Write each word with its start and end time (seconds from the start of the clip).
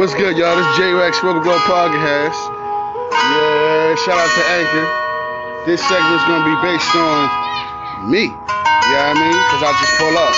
What's 0.00 0.16
good, 0.16 0.32
y'all? 0.32 0.56
This 0.56 0.64
J 0.80 0.96
Rex 0.96 1.20
Smoke 1.20 1.44
Blow 1.44 1.60
Podcast. 1.68 2.40
Yeah, 3.12 3.92
shout 4.00 4.16
out 4.16 4.32
to 4.32 4.42
Anchor. 4.48 4.88
This 5.68 5.84
segment's 5.84 6.24
gonna 6.24 6.40
be 6.40 6.56
based 6.64 6.88
on 6.96 8.08
me. 8.08 8.32
You 8.32 8.32
know 8.32 8.96
what 8.96 9.12
I 9.12 9.20
mean? 9.20 9.36
Cause 9.52 9.60
I 9.60 9.76
just 9.76 9.92
pull 10.00 10.16
up. 10.16 10.32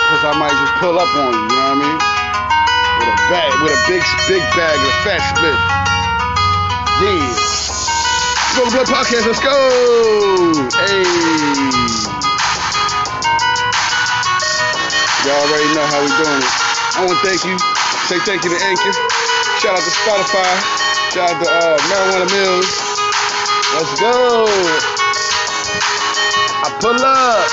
Cause 0.00 0.24
I 0.24 0.32
might 0.40 0.56
just 0.64 0.72
pull 0.80 0.96
up 0.96 1.12
on 1.12 1.28
you, 1.28 1.44
you 1.44 1.60
know 1.60 1.60
what 1.60 1.76
I 1.76 1.84
mean? 1.92 1.98
With 2.96 3.12
a 3.12 3.16
bag, 3.28 3.52
with 3.60 3.76
a 3.76 3.80
big, 3.84 4.00
big 4.32 4.40
bag, 4.56 4.80
a 4.80 4.92
fat 5.04 5.20
split. 5.28 5.58
Yeah. 7.04 7.20
Smoke 8.56 8.72
Blow 8.72 8.88
Podcast, 8.88 9.28
let's 9.28 9.44
go! 9.44 9.52
Hey. 10.72 11.04
Y'all 15.28 15.36
already 15.36 15.68
know 15.76 15.84
how 15.84 16.00
we 16.00 16.08
doing. 16.16 16.40
I 16.96 17.04
want 17.04 17.20
to 17.20 17.28
thank 17.28 17.44
you. 17.44 17.77
Say 18.08 18.18
thank 18.20 18.42
you 18.42 18.48
to 18.48 18.64
Anchor. 18.64 18.92
Shout 19.60 19.76
out 19.76 19.84
to 19.84 19.92
Spotify. 19.92 20.48
Shout 21.12 21.28
out 21.28 21.44
to 21.44 21.50
uh, 21.52 21.76
Marijuana 21.92 22.24
Mills. 22.32 22.64
Let's 23.76 24.00
go. 24.00 24.48
I 26.64 26.72
pull 26.80 26.96
up. 27.04 27.52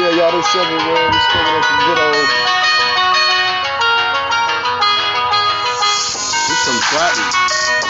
Yeah, 0.00 0.16
y'all, 0.16 0.32
this 0.32 0.48
seven 0.48 0.80
man. 0.80 1.12
We 1.12 1.20
smoking 1.28 1.52
on 1.52 1.62
some 1.68 1.80
good 1.84 2.00
old. 2.00 2.28
This 6.48 6.60
some 6.64 6.80
platinum. 6.88 7.28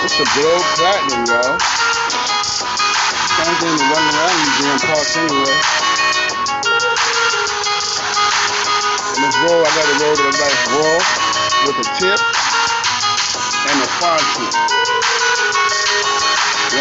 This 0.03 0.13
some 0.19 0.27
good 0.35 0.51
old 0.51 0.67
platinum, 0.75 1.23
y'all. 1.23 1.55
Same 3.31 3.55
thing 3.63 3.79
to 3.79 3.85
run 3.95 4.03
around 4.11 4.35
these 4.43 4.59
damn 4.59 4.79
parks 4.91 5.17
anyway. 5.17 5.82
This 9.23 9.39
roll, 9.39 9.63
to 9.87 9.95
roll 10.03 10.17
to 10.19 10.27
a 10.27 10.35
nice 10.35 10.63
roll 10.75 10.99
with 11.63 11.79
a 11.79 11.87
tip 11.95 12.19
and 13.71 13.79
a 13.79 13.89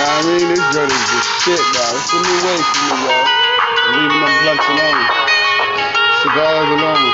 know 0.02 0.09
what 0.09 0.25
I 0.25 0.25
mean? 0.25 0.49
This 0.49 0.66
joint 0.73 0.89
is 0.89 1.05
just 1.13 1.29
shit, 1.45 1.61
y'all. 1.77 1.93
It's 1.93 2.09
a 2.09 2.17
new 2.17 2.39
way 2.41 2.57
for 2.57 2.81
me, 2.81 2.97
y'all. 3.05 3.29
Leaving 3.93 4.21
them 4.25 4.33
blunts 4.41 4.66
alone. 4.73 5.05
Cigars 6.25 6.69
alone. 6.81 7.13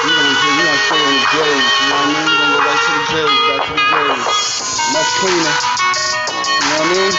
You 0.00 0.12
gonna, 0.16 0.32
you 0.32 0.52
gonna 0.56 0.80
stay 0.88 0.96
in 0.96 1.12
the 1.12 1.28
J's, 1.36 1.60
you 1.76 1.92
know 1.92 2.00
what 2.00 2.08
I 2.08 2.16
mean? 2.16 2.24
We're 2.24 2.40
gonna 2.40 2.56
go 2.56 2.64
back 2.64 2.80
to 2.80 2.90
the 2.96 3.04
J's, 3.12 3.36
back 3.52 3.60
to 3.68 3.72
the 3.76 3.84
J's. 3.84 4.24
Much 4.96 5.10
cleaner. 5.20 5.56
You 6.40 6.72
know 6.72 6.80
what 6.80 6.88
I 6.88 6.96
mean? 6.96 7.12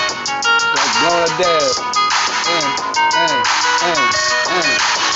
Like 0.81 0.91
blowing 0.97 1.29
a 1.29 1.33
dab. 1.37 1.77
And, 2.49 2.73
and, 3.21 3.37
and, 3.85 4.01
and. 4.65 5.06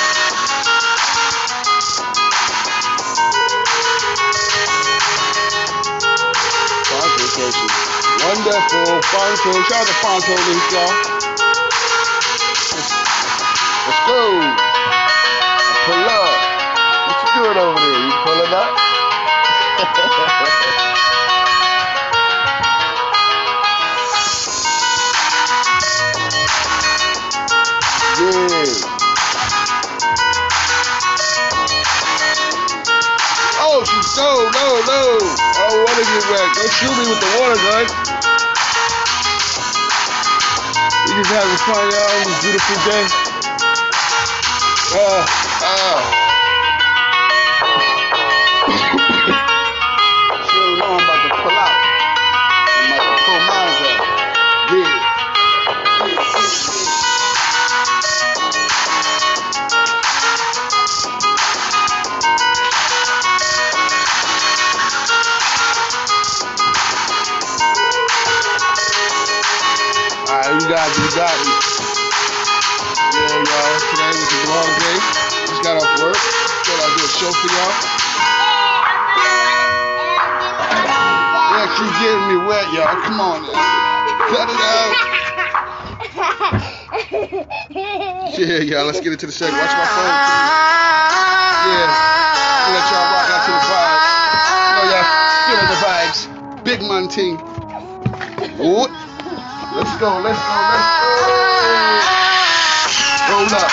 Wonderful. 8.24 9.02
Fonto. 9.02 9.52
Shout 9.66 9.82
out 9.82 9.88
to 9.88 9.94
Fonto 9.98 10.38
y'all. 10.72 10.94
Let's, 13.88 14.02
go. 14.06 14.22
Pull 15.86 16.06
up. 16.06 16.30
What 17.08 17.18
you 17.18 17.30
doing 17.42 17.58
over 17.58 17.82
there? 17.82 17.98
You 17.98 18.14
pulling 18.22 18.54
up? 18.54 18.78
yeah. 28.22 29.02
Oh, 33.64 33.82
she's 33.86 34.18
no, 34.18 34.50
no, 34.54 34.68
no. 34.86 35.02
I 35.58 35.74
want 35.74 35.98
to 35.98 36.06
get 36.06 36.24
wet. 36.30 36.54
Don't 36.54 36.72
shoot 36.72 36.94
me 36.98 37.10
with 37.10 37.20
the 37.20 37.30
water 37.40 37.56
gun. 37.56 38.11
We 41.12 41.18
just 41.18 41.30
having 41.30 41.58
fun, 41.68 41.92
y'all, 41.92 42.10
on 42.10 42.24
this 42.24 42.42
beautiful 42.42 42.76
day. 42.90 43.06
Uh, 44.96 45.26
uh. 45.62 46.31
Guys, 70.72 70.96
you 70.96 71.04
got 71.20 71.36
me. 71.44 71.52
Yeah, 73.12 73.44
y'all. 73.44 73.76
Today 73.92 74.08
was 74.08 74.32
a 74.32 74.48
long 74.48 74.72
day. 74.80 75.04
Just 75.52 75.68
got 75.68 75.76
off 75.76 75.92
work. 76.00 76.16
Thought 76.16 76.80
I'd 76.80 76.96
do 76.96 77.04
a 77.04 77.12
show 77.12 77.28
for 77.28 77.52
y'all. 77.52 77.76
Yeah, 81.52 81.68
she's 81.76 81.92
getting 82.00 82.24
me 82.32 82.40
wet, 82.48 82.72
y'all. 82.72 82.96
Come 83.04 83.20
on 83.20 83.44
now. 83.52 83.60
Cut 84.32 84.48
it 84.48 84.64
out. 84.64 84.96
Yeah, 88.40 88.64
y'all. 88.64 88.86
Let's 88.86 89.02
get 89.02 89.12
into 89.12 89.26
the 89.26 89.34
segment. 89.34 89.60
Watch 89.60 89.76
my 89.76 89.84
phone, 89.92 90.08
please. 90.08 90.56
Yeah. 91.68 91.92
I'll 92.64 92.72
let 92.72 92.88
y'all 92.88 93.12
rock 93.12 93.28
out 93.28 93.44
to 93.44 93.52
the 93.52 93.60
vibes. 93.68 94.08
know 94.80 94.88
y'all 94.88 95.04
feeling 95.52 95.68
the 95.68 95.80
vibes. 95.84 96.64
Big? 96.64 96.80
Let's 96.82 97.61
go, 100.02 100.18
let's 100.18 100.34
go, 100.34 100.50
let's 100.50 100.90
go. 100.98 101.14
Roll 103.30 103.54
up. 103.54 103.70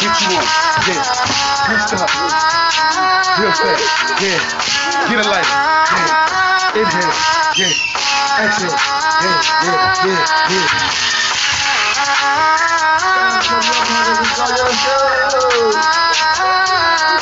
Get 0.00 0.16
you 0.24 0.32
one. 0.32 0.48
Yeah. 0.88 1.04
Good 1.68 1.80
stuff. 1.84 2.08
Real 3.36 3.52
fast. 3.52 3.84
Yeah. 4.24 4.40
Get 5.12 5.20
a 5.20 5.28
lighter. 5.28 5.60
Yeah. 5.92 6.80
Inhale. 6.80 7.12
Yeah. 7.60 7.76
Exhale. 8.44 8.72
Yeah, 9.20 9.44
yeah, 9.62 10.08
yeah, 10.08 10.24
yeah. 10.48 11.04
Yo, 16.44 17.13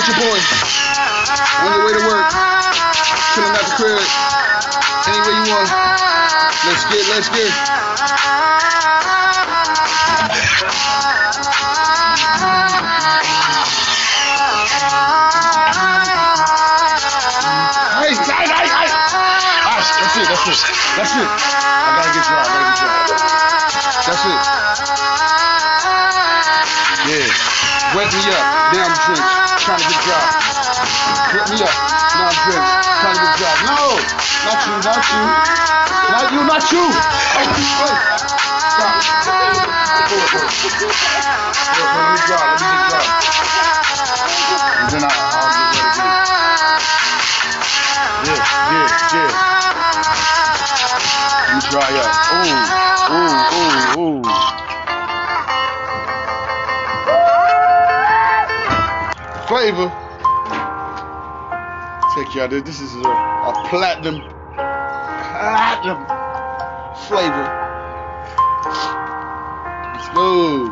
with 0.00 0.16
your 0.16 0.32
boys. 0.32 0.46
On 1.60 1.68
your 1.76 1.84
way 1.84 1.92
to 1.92 2.00
work. 2.08 2.24
Chilling 3.36 3.52
at 3.52 3.68
the 3.68 3.74
crib. 3.76 4.00
Anywhere 5.12 5.36
you 5.36 5.44
want. 5.52 5.68
Let's 6.64 6.84
get, 6.88 7.04
let's 7.12 7.28
get. 7.28 7.52
Hey, 18.00 18.16
hey, 18.16 18.48
hey, 18.48 18.68
hey. 18.72 18.88
Ah, 19.68 19.84
that's 20.00 20.16
it, 20.16 20.24
that's 20.32 20.48
it. 20.48 20.56
That's 20.96 21.12
it. 21.12 21.28
I 21.28 21.92
gotta 21.96 22.08
get 22.16 22.24
dry, 22.24 22.40
I 22.40 22.48
gotta 22.48 22.64
get 22.72 22.78
dry. 22.80 23.04
That's 24.08 24.24
it. 24.24 24.40
Yeah. 27.10 27.50
Wet 27.94 28.06
me 28.14 28.20
up. 28.30 28.60
I'm 28.70 28.94
drenched. 29.04 29.49
Trying 29.60 29.78
to 29.78 29.88
get 29.88 30.00
dry. 30.02 30.24
Wet 31.34 31.50
me 31.50 31.60
up. 31.62 31.76
Now 32.16 32.28
I'm 32.28 32.38
drenched. 32.44 32.80
Trying 33.00 33.14
to 33.14 33.20
get 33.20 33.34
dry. 33.36 33.54
No! 33.68 34.00
Not 34.44 34.60
you, 34.66 34.74
not 34.80 35.04
you. 35.12 35.22
Not 36.10 36.32
you, 36.32 36.40
not 36.48 36.72
you. 36.72 36.84
Oh, 37.36 37.46
wait. 37.80 38.00
Stop. 38.72 38.94
Pull 40.08 40.18
it, 40.18 40.30
pull 40.32 40.40
it. 40.40 40.52
Look, 41.76 41.90
let 41.94 42.08
me 42.10 42.18
dry, 42.26 42.44
let 42.56 42.72
me 42.72 42.78
dry. 42.88 43.04
And 44.80 44.88
then 44.90 45.04
I, 45.04 45.10
I'll 45.10 45.50
get 45.52 45.68
ready 45.70 45.90
again. 45.90 46.12
Yeah, 48.24 48.42
yeah, 48.72 48.88
yeah. 49.12 49.32
Me 51.54 51.60
dry 51.70 51.90
up. 52.00 52.12
Ooh, 52.32 53.14
ooh, 53.14 54.00
ooh, 54.00 54.24
ooh. 54.24 54.49
Flavor. 59.70 59.92
Take 62.16 62.34
y'all 62.34 62.48
this. 62.48 62.62
This 62.64 62.80
is 62.80 62.92
a, 62.96 63.08
a 63.08 63.68
platinum. 63.70 64.20
platinum 64.56 66.04
flavor. 67.06 67.46
Let's 69.94 70.08
go. 70.08 70.69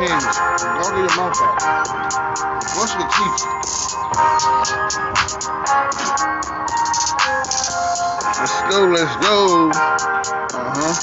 Your. 0.00 0.20
Don't 0.76 0.94
get 0.94 1.04
your 1.04 1.16
mouth 1.16 1.42
out. 1.42 1.58
Wash 2.74 2.94
your 2.96 3.08
teeth. 3.08 3.46
Let's 8.38 8.62
go, 8.70 8.86
let's 8.86 9.16
go. 9.26 9.70
Uh-huh. 10.54 10.94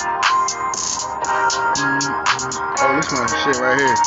Mm, 1.77 2.15
Oh, 2.81 2.95
this 2.97 3.11
my 3.11 3.27
shit 3.27 3.57
right 3.57 3.79
here. 3.79 3.97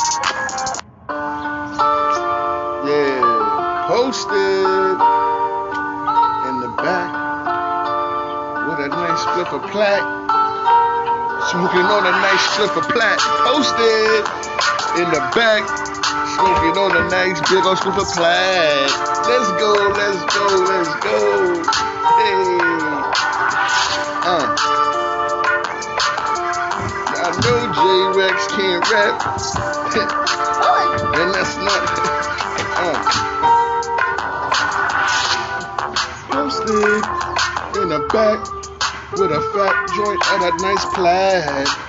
Yeah. 2.83 3.87
Posted 3.87 5.01
in 6.45 6.59
the 6.61 6.69
back 6.83 7.33
with 8.67 8.79
a 8.79 8.89
nice 8.89 9.23
flip 9.33 9.53
of 9.53 9.63
plaque. 9.71 10.07
Smoking 11.51 11.87
on 11.91 12.05
a 12.07 12.11
nice 12.11 12.45
flip 12.55 12.75
of 12.77 12.87
plaque. 12.89 13.19
Posted 13.43 14.25
in 14.97 15.09
the 15.11 15.21
back. 15.37 15.61
Smoking 16.33 16.77
on 16.81 16.89
a 16.97 17.09
nice 17.09 17.39
big 17.49 17.63
old 17.65 17.77
flip 17.79 17.97
of 17.97 18.07
plaque. 18.17 18.89
Let's 19.29 19.51
go, 19.61 19.73
let's 19.93 20.21
go, 20.33 20.45
let's 20.65 20.89
go. 21.05 21.61
Hey. 22.17 22.57
Uh. 24.25 24.57
I 27.13 27.29
know 27.45 27.59
J 27.77 27.85
Rex 28.17 28.37
can't 28.57 28.83
rap. 28.89 29.15
And 31.17 31.33
that's 31.33 31.55
not. 31.57 31.83
uh. 32.81 32.97
Posted 36.31 37.03
in 37.81 37.89
the 37.89 37.99
back 38.13 38.39
with 39.13 39.31
a 39.31 39.41
fat 39.53 39.75
joint 39.95 40.21
and 40.31 40.41
a 40.43 40.51
nice 40.61 40.85
plaid. 40.93 41.86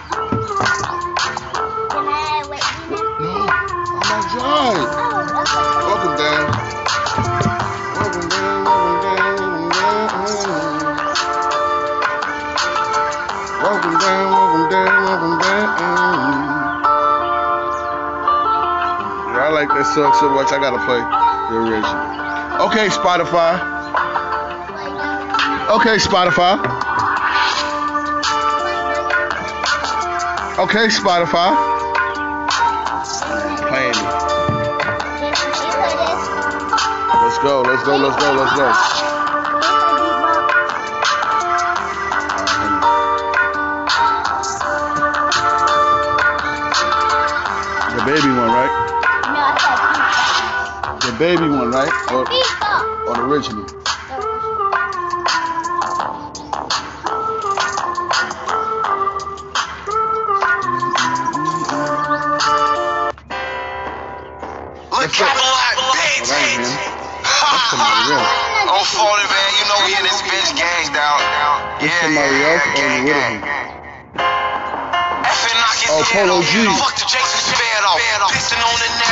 So 19.98 20.30
much, 20.30 20.52
I 20.52 20.60
gotta 20.60 20.78
play 20.86 21.02
the 21.50 21.56
original. 21.58 21.90
Okay, 22.68 22.86
Spotify. 22.86 23.58
Okay, 25.74 25.96
Spotify. 25.98 26.54
Okay, 30.60 30.86
Spotify. 30.86 31.50
Playing 33.66 33.90
it. 33.90 34.06
Let's 37.24 37.38
go, 37.42 37.62
let's 37.62 37.82
go, 37.82 37.96
let's 37.96 38.16
go, 38.22 38.32
let's 38.34 38.54
go. 38.54 38.72
The 47.96 48.02
baby 48.06 48.28
one, 48.28 48.46
right? 48.46 48.87
Baby 51.18 51.48
one, 51.48 51.72
right? 51.72 51.90
Or, 52.14 52.22
or 53.10 53.14
the 53.18 53.24
original? 53.26 53.66
Look 64.94 65.10
at 65.10 65.34
a 65.34 65.42
lot, 65.42 65.74
that 65.74 66.06
ain't 66.14 66.62
him. 66.62 66.70
That's 66.70 67.66
somebody 67.66 68.14
else. 68.14 68.30
I'm 68.70 68.86
phony, 68.86 69.26
man. 69.26 69.50
You 69.58 69.64
know 69.66 69.78
we 69.90 69.98
in 69.98 70.04
this 70.06 70.22
bitch 70.22 70.54
gang 70.54 70.86
down. 70.94 71.18
That's 71.82 71.98
somebody 71.98 72.46
else 72.46 72.62
or 72.62 72.74
gang, 72.78 73.06
gang. 73.10 73.42
him? 73.42 73.58
Effing 75.26 75.58
knock 75.58 75.78
his 75.82 75.90
Oh, 75.90 76.06
Polo. 76.14 76.42
G. 76.46 76.62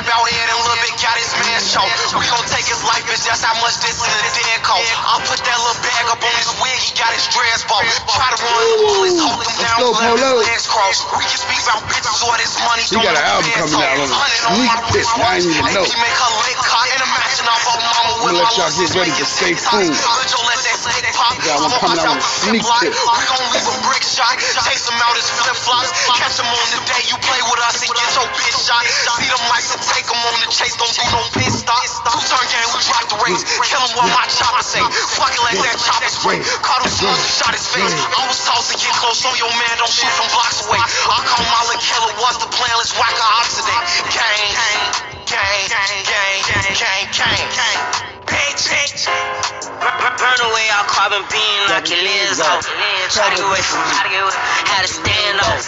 the 0.07 0.15
out 0.15 0.29
here 0.31 0.47
Bit 0.87 0.93
got 1.01 1.17
his 1.19 1.33
man 1.41 1.59
show. 1.65 1.83
We 2.15 2.23
gon' 2.29 2.47
take 2.47 2.69
his 2.69 2.85
life, 2.85 3.03
bitch. 3.09 3.25
That's 3.27 3.43
how 3.43 3.57
much 3.59 3.81
this 3.81 3.97
dead 3.99 4.61
cost. 4.63 4.87
I'll 5.03 5.25
put 5.25 5.41
that 5.41 5.59
little 5.59 5.81
bag 5.83 6.05
up 6.13 6.21
on 6.21 6.35
his 6.37 6.53
wig. 6.61 6.79
He 6.85 6.93
got 6.95 7.11
his 7.17 7.27
dress 7.33 7.65
bought. 7.65 7.83
Try 8.13 8.29
to 8.31 8.39
run 8.39 8.61
the 8.61 8.79
bullets, 8.87 9.19
hold 9.19 9.41
him 9.41 9.57
down, 9.57 9.79
go, 9.83 9.91
let 9.97 10.15
his 10.15 10.47
legs 10.47 10.67
cross. 10.69 11.01
We 11.17 11.25
can 11.25 11.41
speak 11.41 11.61
about 11.65 11.83
bitches 11.91 12.21
or 12.23 12.37
this 12.39 12.55
money. 12.61 12.85
He 12.87 13.01
got 13.01 13.17
an 13.17 13.25
album 13.25 13.51
coming 13.57 13.83
out 13.83 13.99
on 13.99 14.09
a 14.13 14.19
sneak 14.47 14.73
peek. 14.95 15.09
I 15.17 15.41
didn't 15.41 15.59
even 15.59 15.75
know. 15.75 15.83
AP 15.83 15.97
make 15.97 16.19
her 16.21 16.33
leg 16.45 16.57
cock 16.61 16.87
and 16.93 17.03
a 17.03 17.09
matching 17.11 17.49
off 17.49 17.63
her 17.67 17.79
mama 17.81 18.07
I'm 18.07 18.31
gonna 18.31 18.39
let 18.47 18.53
y'all 18.55 18.71
get 18.77 18.91
ready 18.95 19.13
to 20.87 20.95
stay 20.95 21.11
tuned. 21.11 21.43
Got 21.47 21.59
one 21.63 21.75
coming 21.83 22.03
out 22.03 22.17
a 22.17 22.23
sneak. 22.23 22.63
We 22.63 22.91
gon' 23.27 23.45
leave 23.53 23.69
a 23.69 23.77
brick 23.87 24.05
shot, 24.07 24.39
chase 24.39 24.87
him 24.87 24.99
out 25.03 25.15
his 25.19 25.29
flip 25.29 25.59
flops, 25.59 25.91
catch 26.15 26.39
him 26.39 26.49
on 26.49 26.67
the 26.73 26.81
day 26.87 27.03
you 27.11 27.17
play 27.23 27.41
with 27.47 27.61
us 27.67 27.83
and 27.83 27.91
get 27.91 28.11
your 28.15 28.29
bitch 28.39 28.59
shot. 28.67 28.83
See 28.87 29.29
them 29.29 29.43
lights 29.51 29.75
and 29.75 29.83
take 29.83 30.07
him 30.07 30.19
on 30.19 30.35
the 30.43 30.49
chase, 30.51 30.75
don't 30.79 30.91
do 30.95 31.05
no 31.11 31.23
pit 31.35 31.51
stop. 31.51 31.83
Two 32.07 32.23
turn 32.31 32.47
game, 32.49 32.71
we 32.71 32.81
drop 32.87 33.05
the 33.11 33.19
race, 33.27 33.43
kill 33.67 33.83
him 33.83 33.93
what 33.99 34.09
my 34.15 34.25
chopper 34.31 34.63
say. 34.63 34.83
Fuck 35.19 35.35
it, 35.35 35.43
let 35.43 35.59
that 35.61 35.77
chopper 35.83 36.11
spray. 36.11 36.39
Caught 36.63 36.87
him 36.87 36.91
as 36.91 36.99
he 37.03 37.11
shot 37.35 37.53
his 37.53 37.67
face. 37.67 37.93
I 37.93 38.23
was 38.31 38.39
taught 38.47 38.65
to 38.71 38.75
get 38.79 38.95
close 38.97 39.27
on 39.27 39.35
your 39.37 39.51
man, 39.51 39.75
don't 39.79 39.91
shoot 39.91 40.11
from 40.15 40.31
blocks 40.33 40.65
away. 40.67 40.79
I 40.79 41.19
call 41.27 41.45
my 41.51 41.63
little 41.67 41.83
killer, 41.83 42.13
what's 42.23 42.39
the 42.39 42.49
plan? 42.49 42.75
Let's 42.79 42.95
whack 42.95 43.15
a 43.15 43.27
oxidate. 43.43 43.85
Gang, 44.15 45.16
gang, 45.27 45.67
gang, 45.69 46.03
gang, 46.07 46.41
gang, 46.79 47.07
gang, 47.11 47.47
gang. 47.51 47.79
Bitch, 48.27 48.63
bitch. 48.71 49.11
Burn 50.17 50.41
away 50.49 50.67
all 50.73 50.87
carbon 50.87 51.23
beam, 51.31 51.61
knock 51.69 51.87
your 51.91 52.01
lids 52.01 52.41
off. 52.41 52.65
Try 53.11 53.31
to 53.31 53.37
get 53.37 53.45
away 53.45 53.63
from, 53.63 53.83
try 53.91 54.03
to 54.07 54.11
get 54.11 54.23
away, 54.23 54.33
had 54.71 54.83
to 54.83 54.91
stand 54.91 55.39
off. 55.43 55.67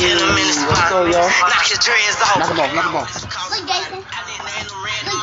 Hit 0.00 0.16
him 0.16 0.36
in 0.36 0.46
the 0.46 0.56
spot, 0.56 1.08
knock 1.08 1.66
his 1.66 1.78
dreads 1.80 2.20
off. 2.22 2.38
Knock 2.38 2.52
him 2.52 2.60
off, 2.60 2.74
knock 2.74 2.84
him 2.84 2.96
off. 2.96 3.12
Look, 3.50 3.64
Jason. 3.66 3.98
Look, 3.98 4.06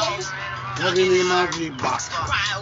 Jason. 0.04 0.36
What 0.76 0.98
in 0.98 1.08
the 1.08 1.24
MIV 1.24 1.82
box? 1.82 2.10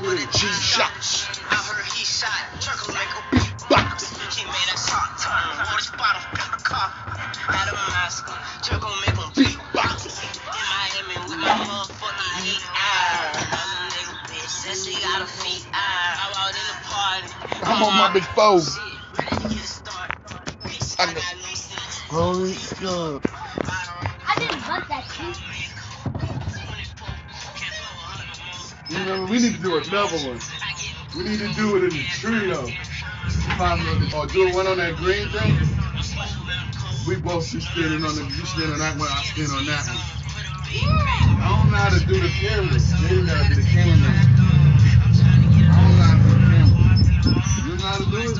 With 0.01 0.21
a 0.21 0.27
G 0.31 0.47
shots. 0.47 1.25
I 1.49 1.55
heard 1.55 1.85
he 1.85 2.05
shot, 2.05 2.29
Turkle 2.61 2.93
make 2.93 3.09
a 3.09 3.52
Box. 3.69 4.11
He 4.37 4.45
made 4.45 4.67
that 4.69 4.79
shot 4.79 5.09
turn, 5.19 5.57
roll 5.59 5.79
spot 5.79 6.15
off, 6.17 6.27
the 6.33 6.63
car. 6.63 6.89
Out 7.49 7.67
of 7.69 7.75
mask, 7.93 8.27
Turkle 8.63 8.91
make 9.05 9.17
him 9.17 9.31
beat. 9.37 9.57
Box. 9.73 10.05
In 10.07 10.41
Miami 10.47 11.17
with 11.23 11.37
my 11.39 11.53
motherfucking 11.67 12.43
heat. 12.43 12.63
Another 13.35 13.81
nigga 13.91 14.15
bitch, 14.29 14.49
said 14.49 14.77
she 14.77 15.01
got 15.01 15.23
a 15.23 15.27
feet. 15.27 15.67
I'm 15.73 16.33
out 16.37 16.55
in 16.55 16.67
the 16.69 16.79
party. 16.89 17.65
I'm 17.65 17.83
on 17.83 17.97
my 17.97 18.13
big 18.13 18.23
phone. 18.35 18.61
Shit, 18.61 18.77
ready 19.19 19.43
to 19.43 19.49
get. 19.55 19.65
Bitch, 20.63 20.95
I 20.99 21.03
I 21.03 21.07
know. 21.07 21.13
got 21.15 21.35
no 21.37 21.53
sense. 21.55 21.99
Holy 22.09 22.55
God. 22.81 23.23
I 24.27 24.35
didn't 24.39 24.67
want 24.67 24.87
that 24.89 25.05
shit. 25.11 25.37
You 28.89 29.05
know, 29.05 29.25
we 29.25 29.39
need 29.39 29.55
to 29.55 29.61
do 29.61 29.77
another 29.77 30.17
one. 30.27 30.39
We 31.17 31.23
need 31.25 31.39
to 31.39 31.53
do 31.53 31.77
it 31.77 31.83
in 31.85 31.89
the 31.91 32.03
trio. 32.09 32.67
Another- 33.59 34.17
Or 34.17 34.25
do 34.27 34.53
one 34.53 34.67
on 34.67 34.77
that 34.77 34.95
green 34.97 35.29
thing. 35.29 35.55
We 37.07 37.15
both 37.17 37.45
should 37.47 37.61
stand 37.61 38.03
on 38.05 38.15
the, 38.15 38.23
you 38.23 38.45
stand 38.45 38.73
on 38.73 38.79
that 38.79 38.97
one, 38.97 39.07
I 39.11 39.21
stand 39.23 39.51
on 39.51 39.65
that 39.65 39.85
one. 39.87 39.97
I 40.73 41.49
don't 41.61 41.71
know 41.71 41.77
how 41.77 41.89
to 41.89 41.99
do 42.05 42.19
the 42.19 42.29
camera. 42.29 42.79
Maybe 43.03 43.25
gotta 43.27 43.49
be 43.49 43.55
the 43.61 43.67
cameraman. 43.69 44.15
I 45.69 45.75
don't 45.75 45.97
know 45.97 46.03
how 46.03 46.17
to 46.17 46.23
do 46.23 46.33
the 46.33 46.45
camera. 46.49 46.81
You 47.65 47.73
know 47.77 47.85
how 47.85 47.97
to 47.97 48.05
do 48.09 48.21
it? 48.31 48.37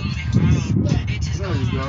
There 1.37 1.55
you 1.55 1.71
go. 1.71 1.85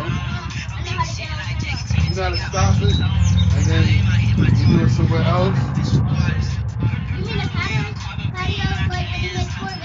You 2.09 2.15
gotta 2.15 2.37
stop 2.37 2.77
it, 2.83 2.99
and 3.01 3.65
then 3.67 3.85
you 4.59 4.67
do 4.79 4.85
it 4.85 4.91
somewhere 4.91 5.23
else. 5.23 5.59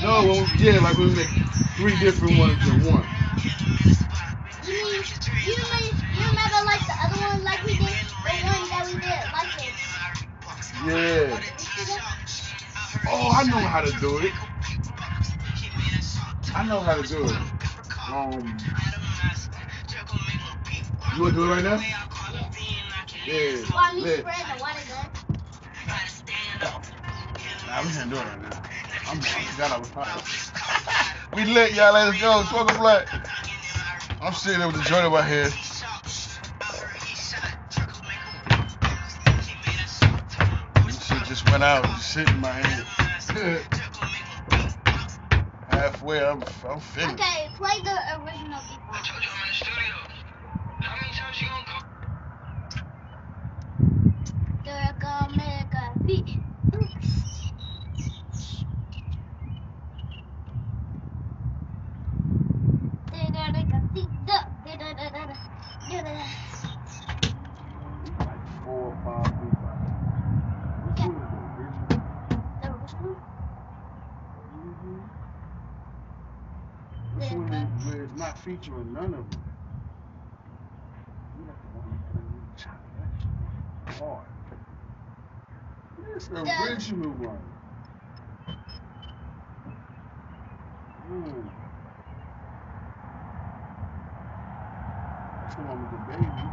No, 0.02 0.24
well, 0.26 0.48
yeah, 0.58 0.80
like 0.80 0.98
we 0.98 1.06
make 1.14 1.28
three 1.78 1.98
different 2.00 2.38
ones 2.40 2.68
in 2.68 2.84
one. 2.92 3.06
You 4.66 4.74
mean, 4.74 5.04
you 5.46 5.58
mean, 5.72 6.39
you 6.50 6.56
remember 6.56 6.72
like 6.72 6.86
the 6.88 6.94
other 7.06 7.18
one 7.22 7.44
like 7.44 7.64
we 7.64 7.74
did? 7.74 7.80
The 7.80 8.48
one 8.48 8.70
that 8.70 8.86
we 8.86 8.94
did 8.94 9.22
like 9.34 9.54
this. 9.56 9.78
Yeah. 10.86 11.38
You 11.60 11.66
see 11.66 11.86
that? 11.86 12.02
Oh, 13.08 13.32
I 13.36 13.44
know 13.44 13.60
how 13.60 13.82
to 13.82 13.92
do 14.00 14.18
it. 14.20 14.34
I 16.56 16.64
know 16.66 16.80
how 16.80 16.96
to 17.02 17.08
do 17.08 17.24
it. 17.24 17.38
Um, 18.10 18.58
you 21.16 21.22
wanna 21.22 21.36
do 21.36 21.44
it 21.44 21.56
right 21.56 21.64
now? 21.64 21.82
Yeah. 23.26 23.64
Well, 23.74 23.94
me 23.96 24.02
lit. 24.02 24.20
spread 24.20 24.36
the 24.48 24.62
water 24.62 24.80
good. 24.88 25.10
Nah, 27.68 27.84
we 27.84 27.90
can't 27.90 28.10
do 28.10 28.16
it 28.16 28.26
right 28.26 28.42
now. 28.42 28.62
I'm 29.08 29.18
I 29.20 29.22
forgot 29.22 29.72
I 29.72 29.78
was 29.78 29.90
hot. 29.90 31.16
we 31.36 31.46
lit, 31.46 31.74
y'all. 31.76 31.94
Let's 31.94 32.20
go. 32.20 32.44
Smoke 32.44 32.72
a 32.72 32.78
blunt. 32.78 33.08
I'm 34.22 34.34
sitting 34.34 34.60
there 34.60 34.68
with 34.68 34.78
the 34.78 34.84
joint 34.84 35.06
in 35.06 35.12
my 35.12 35.22
head. 35.22 35.54
This 41.50 41.62
shit 41.62 41.62
just 41.62 41.90
went 41.90 42.02
sitting 42.04 42.36
in 42.36 42.42
my 42.42 42.54
head. 42.54 43.68
Halfway, 45.70 46.24
I'm, 46.26 46.44
I'm 46.70 46.80
feeling. 46.82 47.16
Okay, 47.16 47.50
play 47.56 47.82
the 47.84 47.98
original 48.24 48.62
beat. 48.70 48.80
Circle, 54.66 55.30
make 55.38 55.74
a 55.74 55.98
beat. 56.06 56.30
Like 68.20 68.46
four 68.64 68.92
or 68.92 68.98
five 69.04 69.40
people. 69.40 69.70
Which 70.82 71.00
one 71.00 71.18
is 71.18 71.32
the 71.32 71.38
original? 71.62 72.04
Mhm. 74.38 75.10
Which 77.14 77.32
one 77.32 77.54
is 77.54 77.86
where 77.86 78.04
it's 78.06 78.16
not 78.16 78.39
featuring 78.50 78.92
none 78.94 79.14
of 79.14 79.30
them? 79.30 79.44
You 81.38 81.46
got 81.46 81.62
the 81.62 81.68
one 81.78 82.00
that 82.14 82.24
you 82.24 82.42
chop 82.58 82.82
that 82.98 83.12
shit 83.22 84.02
hard. 84.02 84.26
It's 86.16 86.28
the 86.30 86.36
The- 86.44 86.72
original 86.72 87.12
one. 87.12 87.44
Mm. 91.12 91.50
That's 95.42 95.56
the 95.56 95.62
one 95.62 95.82
with 95.82 95.92
the 95.92 95.98
baby. 96.12 96.52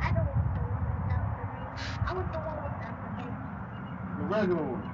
I 0.00 0.12
don't 0.12 0.26
want 0.26 0.54
the 0.54 0.60
one 0.62 0.84
without 0.88 1.24
the 1.36 1.44
baby. 1.44 1.68
I 2.06 2.14
want 2.14 2.32
the 2.32 2.38
one 2.38 2.62
without 2.62 2.96
the 3.02 3.08
baby. 3.22 3.36
The 4.16 4.24
regular 4.24 4.62
one. 4.62 4.90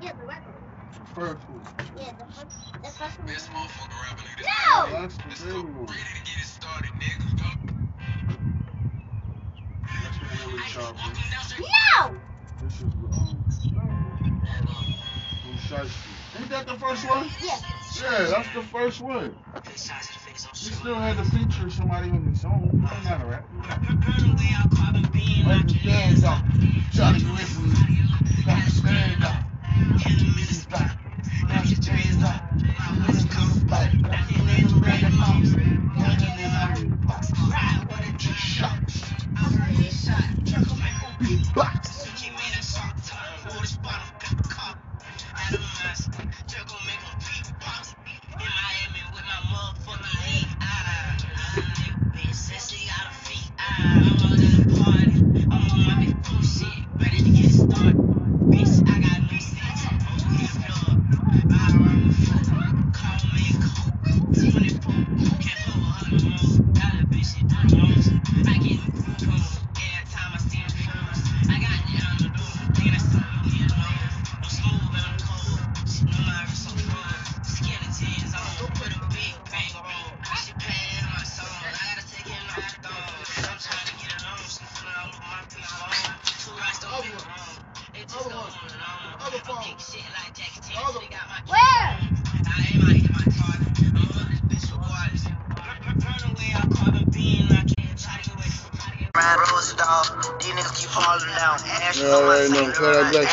Yeah, 0.00 0.12
the 0.12 0.26
regular. 0.26 0.60
The 0.92 1.07
first 1.18 1.48
one. 1.48 1.62
Yeah, 1.96 2.12
the 2.12 2.24
first, 2.32 2.72
the 2.82 2.88
first 2.88 3.52
one. 3.52 3.66
No! 4.40 5.00
That's 5.00 5.16
the 5.16 5.28
baby 5.44 5.58
one. 5.58 5.86
Ready 5.86 6.00
to 6.00 6.22
get 6.24 6.38
it 6.38 6.46
started, 6.46 6.92
nigga. 6.94 7.26
That's 10.02 10.18
the 10.18 10.80
one. 10.80 11.14
No! 11.58 12.20
This 12.62 12.74
is 12.76 12.82
um. 12.82 13.42
Ain't 16.38 16.50
that 16.50 16.66
the 16.66 16.78
first 16.78 17.08
one? 17.08 17.30
Yeah. 17.42 17.58
Yeah, 18.00 18.24
that's 18.26 18.52
the 18.54 18.62
first 18.62 19.00
one. 19.00 19.34
You 19.54 20.72
still 20.72 20.94
had 20.94 21.16
to 21.16 21.24
feature 21.24 21.70
somebody 21.70 22.10
on 22.10 22.30
the 22.30 22.36
song. 22.36 22.64
It 22.64 22.70
don't 22.70 23.04
matter, 23.04 23.26
right? 23.26 23.42
Like 25.46 25.66
the 25.66 25.78
stand 25.78 26.24
up. 26.24 26.44
Johnny 26.92 27.20
Griffin. 27.22 27.74
Stand 28.68 29.24
up. 29.24 30.27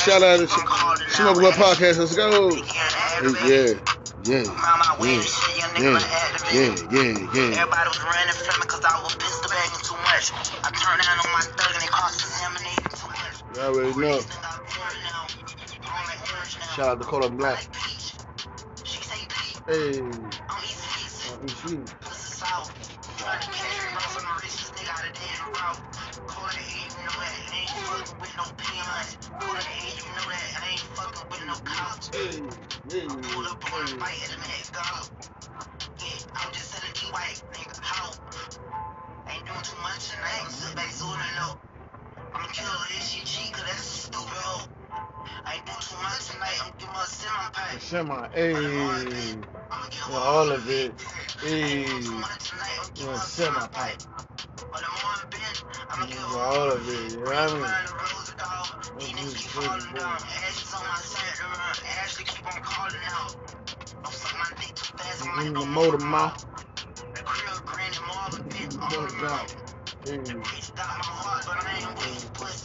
Shout 0.06 0.22
out, 0.22 0.38
to 0.38 0.48
Smoke 0.48 1.42
My 1.42 1.50
Podcast. 1.50 1.98
Let's 1.98 2.16
go. 2.16 2.54
Yeah, 2.54 2.62
yeah, 3.42 3.74
yeah, 4.22 4.46
yeah, 5.02 5.98
yeah, 6.54 6.78
yeah, 6.94 7.18
yeah. 7.34 7.58
Everybody 7.58 7.90
was 7.90 8.04
running 8.06 8.38
from 8.38 8.60
me 8.62 8.68
cause 8.68 8.86
I 8.86 9.02
was 9.02 9.16
pistol 9.16 9.50
bagging 9.50 9.82
too 9.82 9.98
much. 10.06 10.30
I 10.62 10.70
turned 10.78 11.02
down 11.02 11.18
on 11.26 11.32
my 11.34 11.42
thug 11.42 11.74
and 11.74 11.82
they 11.82 11.88
cross 11.88 12.22
examinated 12.22 12.86
too 12.94 13.08
much. 13.10 13.42
You 13.56 13.62
already 13.62 13.98
know. 14.00 14.22
Shout 16.76 16.88
out 16.88 17.00
to 17.00 17.06
Kodak 17.08 17.32
Black. 17.32 17.66
Uh. 19.68 20.30
No 32.14 32.18
cops. 32.18 32.18
Hey, 32.18 32.42
yeah, 32.90 33.08
Pull 33.08 33.48
up 33.48 33.74
on 33.74 33.86
the 33.86 33.92
yeah. 33.92 34.00
fight 34.00 34.24
at 34.24 34.30
the 34.32 34.38
next 34.38 34.74
go. 34.74 34.82
Yeah, 36.00 36.32
I'm 36.36 36.54
just 36.54 36.72
selling 36.72 37.14
white, 37.14 37.42
nigga. 37.54 37.80
How? 37.82 38.12
Ain't 39.30 39.46
doing 39.46 39.60
too 39.64 39.78
much 39.82 40.10
tonight. 40.12 40.52
Sit 40.52 40.76
back, 40.76 40.92
so 40.92 41.06
to 41.06 41.12
know. 41.38 41.60
I'ma 42.34 42.48
kill 42.54 42.68
this 42.90 43.10
shit 43.10 43.26
G, 43.26 43.52
cause 43.52 43.64
that's 43.64 43.80
a 43.80 43.84
stupid 43.84 44.28
hoe. 44.28 44.68
I 45.46 45.56
ain't 45.56 45.66
doing 45.66 45.78
too 45.82 45.98
much 46.04 46.28
tonight. 46.32 46.60
I'm 46.66 46.74
giving 46.78 46.96
her 46.96 47.04
a 47.04 47.08
semi 47.08 47.50
pipe. 47.54 47.82
Semi, 47.82 48.30
hey, 48.34 48.56
I'ma 48.56 49.88
give 49.90 50.00
her 50.02 50.14
yeah, 50.14 50.18
all 50.18 50.52
of 50.52 50.70
it. 50.70 50.94
I'm 51.44 52.92
giving 52.94 53.14
yeah, 53.14 53.16
a 53.16 53.20
semi 53.22 53.68
pipe. 53.70 54.02
I'm 55.90 56.10
all 56.36 56.72
of 56.72 56.90
it. 56.90 57.12
You 57.12 57.18
know 57.18 57.24
what 57.24 57.38
I 57.38 57.54
mean? 57.54 57.64
Niggas 59.00 59.36
keep 59.36 59.48
falling 59.52 59.94
down. 59.96 60.20
Ashes 60.20 60.74
on 60.74 60.84
my 60.84 60.96
side, 60.96 61.40
around. 61.40 61.80
Ashley 62.04 62.26
keep 62.26 62.46
on 62.46 62.62
bush. 72.34 72.64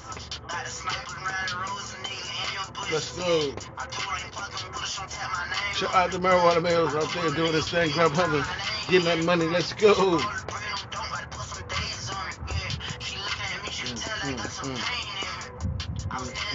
let's 2.93 3.17
go. 3.17 3.55
I 3.79 3.87
name. 5.49 5.75
Shout 5.75 5.95
out 5.95 6.13
to 6.13 6.19
Marijuana 6.19 6.63
Mills 6.63 6.95
out 6.95 7.13
there 7.15 7.31
doing 7.31 7.53
this 7.53 7.71
thing, 7.71 7.91
grab 7.93 8.13
hunters, 8.13 8.47
getting 8.89 9.05
that 9.05 9.25
money. 9.25 9.47
Let's 9.47 9.73
go. 9.73 10.21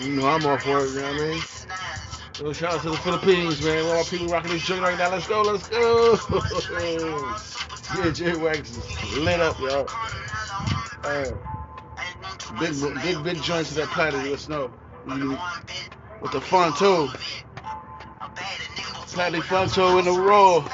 You 0.02 0.16
know 0.16 0.28
I'm 0.28 0.46
all 0.46 0.58
for 0.58 0.86
it, 0.86 0.90
you 0.92 1.02
know 1.02 1.12
what 1.14 1.22
I 1.22 1.28
mean? 1.32 1.42
So 2.34 2.54
shout 2.54 2.76
out 2.76 2.82
to 2.84 2.90
the 2.92 2.98
Philippines, 2.98 3.62
man. 3.64 3.86
All 3.86 4.04
people 4.04 4.28
rocking 4.28 4.52
this 4.52 4.64
joint 4.66 4.82
right 4.82 4.98
now. 4.98 5.12
Let's 5.12 5.28
go, 5.28 5.42
let's 5.42 5.68
go. 5.70 6.20
yeah, 7.98 8.12
J 8.12 8.36
Wax 8.36 8.72
is 8.72 9.18
lit 9.18 9.40
up, 9.40 9.60
y'all. 9.60 9.88
Uh, 11.04 11.32
big, 12.60 12.76
big, 13.02 13.24
big 13.24 13.42
joints 13.42 13.70
to 13.70 13.76
that 13.76 13.88
platter. 13.90 14.18
Let 14.18 14.34
us 14.34 14.48
know. 14.50 14.72
You- 15.08 15.38
with 16.22 16.32
the 16.32 16.42
fun 16.42 16.74
too. 16.74 17.10
Patty 19.14 19.42
in 20.00 20.06
the 20.06 20.12
roar. 20.12 20.66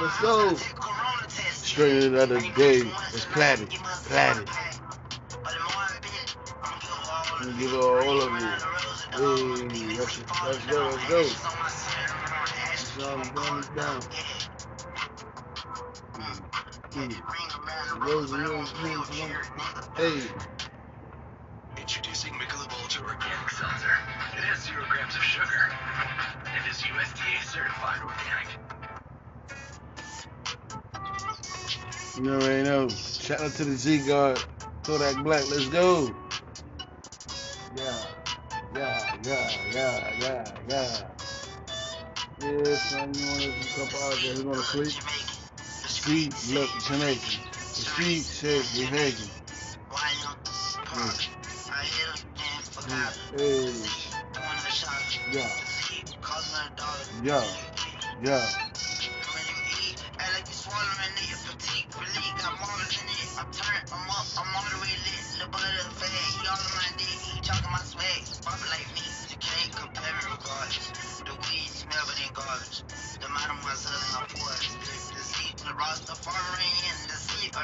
Let's 0.00 0.20
go. 0.20 0.56
Straight 1.50 2.10
the 2.10 2.22
other 2.22 2.40
day. 2.40 2.80
It's 3.12 3.24
Platty. 3.26 3.68
Platty. 4.08 4.63
Give 7.44 7.74
it 7.74 7.76
all 7.76 8.22
of 8.22 8.32
you. 8.40 8.48
Hey, 9.12 9.98
let's, 9.98 10.18
let's 10.46 10.64
go, 10.66 10.88
let's 10.88 11.08
go. 11.10 11.20
It's 12.72 12.98
all 13.02 13.18
going 13.34 13.64
down. 13.76 14.00
Mm. 16.92 17.12
And 17.92 18.02
rose, 18.02 18.32
rose. 18.32 18.72
Hey. 19.94 20.22
Introducing 21.76 22.32
Michelob 22.32 22.72
Ultra 22.82 23.04
Organic 23.04 23.50
Seltzer. 23.50 23.92
It 24.32 24.44
has 24.44 24.64
zero 24.64 24.82
grams 24.88 25.14
of 25.14 25.22
sugar. 25.22 25.70
It 26.46 26.70
is 26.70 26.78
USDA 26.78 27.44
certified 27.44 28.00
organic. 28.00 28.48
You 32.24 32.32
already 32.32 32.62
know. 32.62 32.88
Shout 32.88 33.42
out 33.42 33.52
to 33.52 33.64
the 33.64 33.76
Z 33.76 34.06
Guard. 34.06 34.42
Kodak 34.82 35.22
Black, 35.22 35.44
let's 35.50 35.68
go. 35.68 36.14
Yeah, 38.74 38.98
yeah, 39.22 39.50
yeah, 39.72 40.14
yeah, 40.18 40.18
yeah, 40.20 40.58
yeah. 40.68 41.08
Yeah, 42.40 42.74
son, 42.76 43.14
you 43.14 43.26
want 43.28 43.42
to 43.42 43.68
couple 43.78 43.98
out 44.02 44.18
there 44.22 44.34
who's 44.34 44.44
gonna 44.44 44.62
sleep? 44.62 44.92
Street 45.86 46.34
look 46.52 46.70
Jamaican. 46.86 47.40
The 47.52 47.82
street 47.82 48.22
said 48.22 48.64
Jamaican. 48.74 49.30
Hey, 53.32 53.72
yeah, 55.32 55.50
yeah, 57.22 57.44
yeah. 58.22 58.63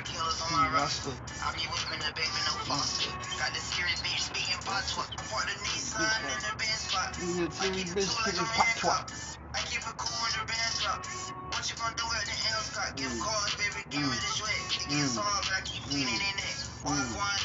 Rasta. 0.00 1.12
I 1.44 1.52
be 1.52 1.68
whipping 1.68 2.00
the 2.00 2.08
baby, 2.16 2.40
no 2.48 2.56
foster. 2.64 3.12
Got 3.36 3.52
the 3.52 3.60
serious 3.60 4.00
bitch 4.00 4.32
speaking 4.32 4.56
patois. 4.64 5.04
Bought 5.28 5.44
the 5.44 5.56
Nissan 5.60 6.00
in 6.24 6.40
the 6.40 6.52
band 6.56 6.80
spot. 6.80 7.12
You 7.20 7.44
a 7.44 7.48
TV 7.52 7.84
bitch 7.92 8.08
speaking 8.08 8.48
patois. 8.48 9.36
I 9.52 9.60
keep 9.68 9.84
it 9.84 9.96
cool 10.00 10.24
in 10.24 10.32
the 10.40 10.46
band 10.48 10.72
drop. 10.80 11.04
What 11.52 11.68
you 11.68 11.76
gonna 11.76 11.92
do 12.00 12.06
at 12.16 12.24
the 12.24 12.36
L 12.48 12.62
Scott? 12.64 12.96
Give 12.96 13.12
mm. 13.12 13.20
calls, 13.20 13.52
baby, 13.60 13.84
give 13.92 14.00
me 14.00 14.08
the 14.08 14.24
mm. 14.24 14.36
sweat. 14.40 14.56
It 14.72 14.88
gets 14.88 15.12
so 15.12 15.20
hard, 15.20 15.44
but 15.44 15.54
I 15.58 15.62
keep 15.68 15.84
feeding 15.84 16.16
in 16.16 16.36
it. 16.40 16.56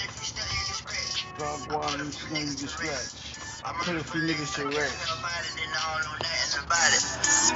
If 0.08 0.15
you 0.15 0.39
you 0.39 0.75
scratch. 0.80 1.27
Dog 1.36 1.60
water, 1.75 2.08
you 2.08 2.12
can 2.32 2.56
scratch. 2.71 3.36
Put 3.84 3.95
a 3.97 4.03
few 4.06 4.21
niggas 4.21 4.56
to 4.56 4.67
rest. 4.71 4.95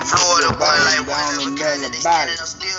Florida 0.09 0.51
boy 0.57 0.65
like 0.65 1.05
one 1.07 1.39
and 1.39 1.47
of 1.47 1.53
a 1.53 1.57
down 1.57 1.79
kind 1.79 1.83
the 1.83 1.87
of 1.87 1.93
the 1.93 2.45
still 2.45 2.78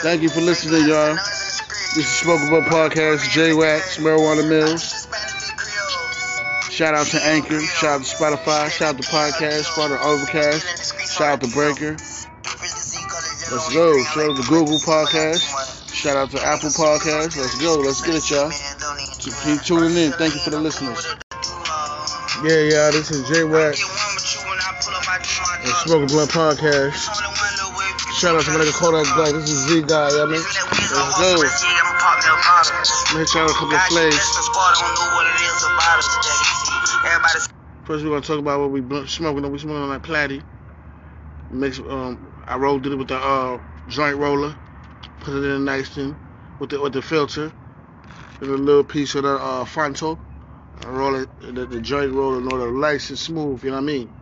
Thank 0.00 0.22
you 0.22 0.30
for 0.30 0.40
listening, 0.40 0.88
y'all. 0.88 1.12
lots 1.12 1.12
of 1.12 1.18
knives 1.18 1.28
in 1.28 1.48
the 1.48 1.52
street. 1.52 1.92
This 1.94 2.06
is 2.06 2.08
Smoke 2.08 2.40
About 2.48 2.72
Podcast, 2.72 3.30
J 3.32 3.52
Wax, 3.52 3.98
Marijuana 3.98 4.48
Mills. 4.48 4.80
Hispanic 4.80 5.50
and 5.50 5.58
Creole. 5.58 6.70
Shout 6.70 6.94
out 6.94 7.06
to 7.08 7.22
Anchor, 7.22 7.60
shout 7.60 8.00
out 8.00 8.06
to 8.06 8.16
Spotify, 8.16 8.70
shout 8.70 8.94
out 8.94 9.02
to 9.02 9.10
Pocket 9.10 9.34
Casts, 9.40 9.74
shout 9.74 9.90
out 9.90 10.00
to 10.00 10.06
Overcast, 10.08 11.12
shout 11.12 11.28
out 11.28 11.40
to 11.42 11.48
Breaker. 11.48 11.90
Let's 11.90 13.74
go. 13.74 14.02
Shout 14.04 14.30
out 14.30 14.36
to 14.36 14.48
Google 14.48 14.78
Podcast. 14.78 15.92
Shout 15.92 16.16
out 16.16 16.30
to 16.30 16.40
Apple 16.42 16.70
Podcast. 16.70 17.36
Let's 17.36 17.60
go. 17.60 17.76
Let's 17.76 18.00
get 18.00 18.14
it, 18.14 18.30
y'all. 18.30 18.50
Keep 19.44 19.62
tuning 19.64 19.96
in. 19.96 20.12
Thank 20.12 20.34
you 20.34 20.40
for 20.40 20.50
the 20.50 20.60
listeners. 20.60 21.06
Yeah, 22.42 22.62
yeah, 22.72 22.90
this 22.90 23.10
is 23.10 23.28
J 23.28 23.44
Wax 23.44 24.07
and 25.68 25.76
Smoke 25.76 26.08
Blunt 26.08 26.30
Podcast. 26.30 26.96
Shout 28.16 28.36
out 28.36 28.42
to 28.44 28.50
my 28.50 28.64
nigga 28.64 28.72
Kodak 28.72 29.04
Black. 29.16 29.32
This 29.32 29.50
is 29.50 29.68
Z 29.68 29.82
Guy, 29.82 30.08
I 30.08 30.24
mean. 30.24 30.40
Let's 30.40 31.18
go. 31.20 31.36
Make 33.18 33.28
sure 33.28 33.44
a 33.44 33.48
couple 33.48 33.74
of 33.74 33.80
plays. 33.88 34.16
First, 37.84 38.04
we're 38.04 38.10
gonna 38.10 38.22
talk 38.22 38.38
about 38.38 38.60
what 38.60 38.70
we 38.70 38.80
smoking. 39.06 39.50
We 39.50 39.58
smoking 39.58 39.82
on 39.82 39.90
that 39.90 40.02
platty. 40.02 40.42
Mix. 41.50 41.78
Um, 41.80 42.32
I 42.46 42.56
rolled 42.56 42.86
it 42.86 42.94
with 42.96 43.08
the 43.08 43.18
uh, 43.18 43.60
joint 43.88 44.16
roller. 44.16 44.56
Put 45.20 45.34
it 45.34 45.44
in 45.44 45.50
a 45.50 45.58
nice 45.58 45.90
thing 45.90 46.16
with 46.60 46.70
the 46.70 46.80
with 46.80 46.94
the 46.94 47.02
filter. 47.02 47.52
And 48.40 48.50
a 48.50 48.54
little 48.54 48.84
piece 48.84 49.14
of 49.14 49.24
the 49.24 49.34
uh. 49.34 49.64
I 49.64 50.88
roll 50.88 51.16
it 51.16 51.28
the, 51.40 51.66
the 51.66 51.80
joint 51.80 52.12
roller, 52.12 52.40
know 52.40 52.58
the 52.58 52.70
nice 52.70 53.10
and 53.10 53.18
smooth. 53.18 53.62
You 53.64 53.70
know 53.70 53.76
what 53.76 53.82
I 53.82 53.86
mean? 53.86 54.17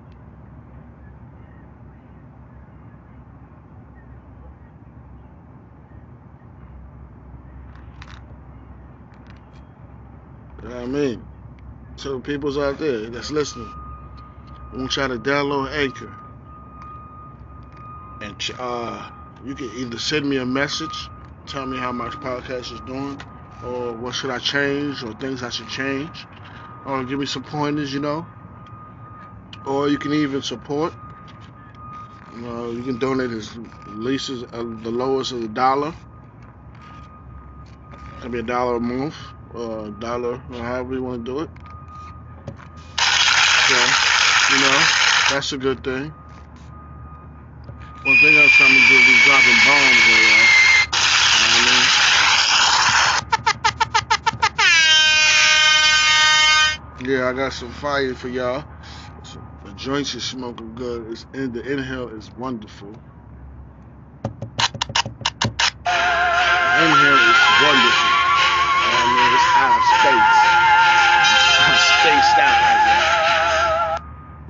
You 10.97 11.03
know 11.03 11.09
what 11.09 11.13
I 11.13 11.17
mean? 11.17 11.27
So 11.99 12.21
people's 12.21 12.57
out 12.57 12.79
there 12.79 13.11
that's 13.11 13.31
listening, 13.31 13.71
I 14.73 14.77
want 14.77 14.97
y'all 14.97 15.09
to 15.09 15.19
download 15.19 15.71
Anchor. 15.71 16.11
And 18.23 18.35
uh, 18.59 19.11
you 19.45 19.55
can 19.55 19.71
either 19.77 19.99
send 19.99 20.27
me 20.27 20.39
a 20.39 20.47
message, 20.47 21.11
tell 21.47 21.67
me 21.67 21.77
how 21.77 21.93
my 21.93 22.09
podcast 22.09 22.73
is 22.73 22.81
doing, 22.81 23.21
or 23.63 23.93
what 23.93 24.15
should 24.15 24.31
I 24.31 24.39
change, 24.39 25.03
or 25.03 25.13
things 25.13 25.43
I 25.43 25.51
should 25.51 25.69
change, 25.69 26.27
or 26.87 27.05
give 27.05 27.19
me 27.19 27.27
some 27.27 27.43
pointers, 27.43 27.93
you 27.93 28.01
know. 28.01 28.27
Or 29.67 29.91
you 29.91 29.99
can 29.99 30.15
even 30.15 30.41
support. 30.41 30.95
You 32.35 32.41
know, 32.41 32.71
you 32.71 32.83
can 32.83 32.99
donate 32.99 33.33
as 33.33 33.55
least 33.89 34.31
as 34.31 34.45
uh, 34.45 34.65
the 34.83 34.91
lowest 34.91 35.33
of 35.33 35.45
a 35.45 35.49
dollar. 35.49 35.93
Could 38.23 38.33
be 38.33 38.39
a 38.39 38.43
dollar 38.43 38.77
a 38.77 38.81
month, 38.81 39.17
a 39.57 39.91
dollar, 39.91 40.41
or 40.51 40.59
however 40.59 40.95
you 40.95 41.03
want 41.03 41.25
to 41.25 41.33
do 41.33 41.41
it. 41.41 41.51
So, 43.69 43.75
you 44.53 44.61
know, 44.61 44.79
that's 45.31 45.53
a 45.53 45.59
good 45.59 45.83
thing. 45.83 46.13
One 48.05 48.17
thing 48.19 48.37
else 48.37 48.61
I'm 48.61 48.69
gonna 48.69 48.89
do 48.89 48.95
is 48.95 49.25
dropping 49.25 49.59
bombs 49.67 50.07
y'all. 50.07 50.67
Yeah, 57.05 57.29
I 57.29 57.33
got 57.35 57.53
some 57.53 57.71
fire 57.71 58.15
for 58.15 58.29
y'all. 58.29 58.65
The 59.65 59.73
joints 59.73 60.15
is 60.15 60.25
smoking 60.25 60.75
good. 60.75 61.11
It's 61.11 61.27
in 61.35 61.53
the 61.53 61.61
inhale 61.61 62.09
is 62.09 62.31
wonderful. 62.37 62.95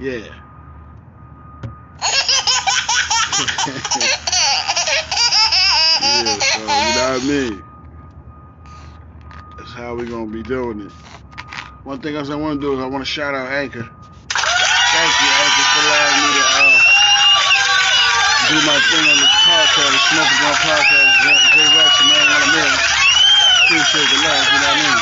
Yeah. 0.06 0.30
Yeah, 5.98 6.38
so 6.38 6.60
you 6.60 6.66
know 6.66 7.10
what 7.10 7.18
I 7.18 7.26
mean? 7.26 7.64
That's 9.58 9.72
how 9.72 9.96
we 9.96 10.06
gonna 10.06 10.30
be 10.30 10.44
doing 10.44 10.78
it. 10.80 10.92
One 11.82 12.00
thing 12.00 12.14
else 12.14 12.30
I 12.30 12.36
wanna 12.36 12.60
do 12.60 12.74
is 12.74 12.78
I 12.80 12.86
wanna 12.86 13.04
shout 13.04 13.34
out 13.34 13.50
Anchor. 13.50 13.82
Thank 13.82 15.12
you, 15.18 15.30
Anchor, 15.42 15.66
for 15.74 15.80
allowing 15.82 16.18
me 16.22 16.30
to 16.38 16.44
uh, 16.46 16.78
do 18.46 18.56
my 18.62 18.78
thing 18.86 19.04
on 19.10 19.18
this 19.18 19.34
podcast, 19.42 19.90
the 19.90 19.98
Smoking 20.06 20.38
Gun 20.38 20.54
Podcast. 20.62 21.10
Jay 21.50 21.66
Rex 21.74 21.90
and 21.98 22.08
Man 22.14 22.26
One 22.30 22.46
Million. 22.54 22.78
Appreciate 23.66 24.06
the 24.14 24.18
love, 24.22 24.46
you 24.54 24.58
know 24.62 24.70
what 24.70 24.70
I 24.70 24.82
mean? 24.86 24.98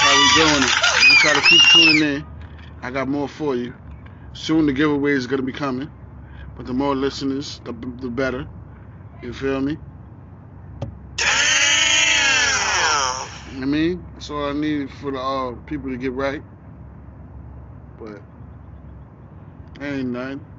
How 0.00 0.12
we 0.16 0.26
doing 0.40 0.62
it? 0.64 0.72
We 1.04 1.14
try 1.20 1.34
to 1.34 1.42
keep 1.44 1.60
tuning 1.68 2.00
in. 2.00 2.33
I 2.84 2.90
got 2.90 3.08
more 3.08 3.28
for 3.30 3.56
you. 3.56 3.74
Soon 4.34 4.66
the 4.66 4.72
giveaway 4.74 5.12
is 5.12 5.26
gonna 5.26 5.40
be 5.40 5.54
coming, 5.54 5.90
but 6.54 6.66
the 6.66 6.74
more 6.74 6.94
listeners, 6.94 7.58
the, 7.64 7.72
the 7.72 8.10
better. 8.10 8.46
You 9.22 9.32
feel 9.32 9.62
me? 9.62 9.78
Damn. 11.16 11.26
I 13.62 13.64
mean, 13.64 14.06
that's 14.12 14.28
all 14.28 14.50
I 14.50 14.52
need 14.52 14.90
for 14.90 15.12
the 15.12 15.18
uh, 15.18 15.54
people 15.64 15.92
to 15.92 15.96
get 15.96 16.12
right. 16.12 16.42
But 17.98 18.20
ain't 19.80 20.10
nothing. 20.10 20.53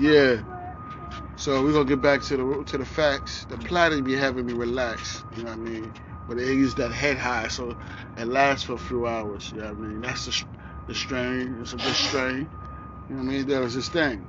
Yeah. 0.00 0.42
So 1.36 1.62
we're 1.62 1.72
gonna 1.72 1.84
get 1.84 2.00
back 2.00 2.22
to 2.22 2.36
the 2.36 2.64
to 2.64 2.78
the 2.78 2.84
facts. 2.84 3.46
The 3.48 3.56
platter 3.56 4.00
be 4.02 4.14
having 4.14 4.46
me 4.46 4.52
relax, 4.52 5.24
you 5.36 5.44
know 5.44 5.50
what 5.50 5.58
I 5.58 5.62
mean? 5.62 5.92
But 6.28 6.38
it 6.38 6.48
is 6.48 6.74
that 6.76 6.92
head 6.92 7.16
high, 7.16 7.48
so 7.48 7.76
it 8.16 8.26
lasts 8.26 8.64
for 8.64 8.74
a 8.74 8.78
few 8.78 9.06
hours. 9.06 9.50
You 9.52 9.60
know 9.60 9.72
what 9.72 9.76
I 9.76 9.88
mean? 9.88 10.00
That's 10.00 10.26
the 10.26 10.44
the 10.86 10.94
strain. 10.94 11.58
It's 11.60 11.72
a 11.72 11.76
good 11.76 11.94
strain. 11.94 12.48
You 13.08 13.16
know 13.16 13.22
what 13.22 13.30
I 13.30 13.32
mean? 13.32 13.46
That 13.46 13.60
was 13.60 13.74
his 13.74 13.88
thing. 13.88 14.26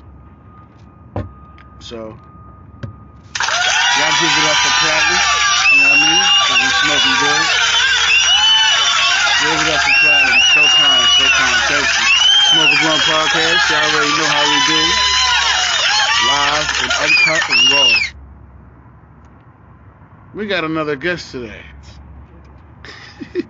So 1.79 1.97
y'all 1.97 2.17
give 4.19 4.31
it 4.31 4.45
up 4.47 4.59
for 4.59 4.73
platinum. 4.83 5.23
You 5.71 5.77
know 5.83 5.87
what 5.87 5.99
I 5.99 6.03
mean? 6.03 6.25
Cause 6.47 6.59
we 6.63 6.69
smoking 6.83 7.17
good. 7.23 7.43
Give 9.39 9.59
it 9.61 9.69
up 9.71 9.81
for 9.83 9.95
platinum. 10.03 10.41
So 10.51 10.61
kind, 10.79 11.07
so 11.15 11.23
kind. 11.27 11.59
Thank 11.67 11.87
you. 11.91 12.07
Smoke 12.51 12.71
a 12.71 12.77
Blunt 12.83 13.03
Podcast. 13.03 13.63
Y'all 13.71 13.83
already 13.83 14.13
know 14.15 14.27
how 14.27 14.43
we 14.47 14.59
do. 14.67 15.10
Live 16.27 16.67
and 16.83 16.91
uncut 17.01 17.41
and 17.49 17.71
raw. 17.71 17.91
We 20.33 20.45
got 20.45 20.63
another 20.63 20.95
guest 20.95 21.31
today. 21.31 21.65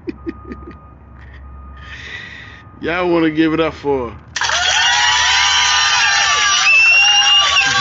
Y'all 2.79 3.09
want 3.11 3.25
to 3.25 3.31
give 3.31 3.53
it 3.53 3.59
up 3.59 3.73
for 3.73 4.09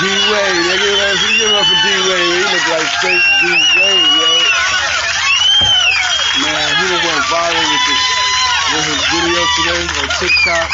D 0.00 0.06
Wade. 0.06 0.64
They 0.66 0.76
give 0.76 0.90
it 0.90 1.00
up, 1.00 1.14
give 1.38 1.50
it 1.50 1.54
up 1.54 1.66
for 1.66 1.78
D 1.80 1.88
Wade. 2.10 2.34
He 2.34 2.42
look 2.50 2.66
like 2.68 2.88
straight 2.98 3.22
D 3.40 3.46
Wade, 3.78 4.10
yo. 4.18 4.30
Man, 6.42 6.68
he 6.76 6.84
done 6.90 7.04
went 7.06 7.24
viral 7.30 7.64
with 7.70 7.84
this 7.86 8.02
with 8.74 8.86
his 8.90 9.02
video 9.14 9.42
today 9.56 9.82
on 10.02 10.08
TikTok. 10.18 10.68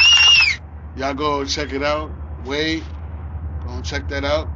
Y'all 0.95 1.15
go 1.15 1.45
check 1.45 1.73
it 1.73 1.83
out. 1.83 2.17
Wade, 2.45 2.85
check 3.87 4.09
that 4.09 4.25
out. 4.25 4.53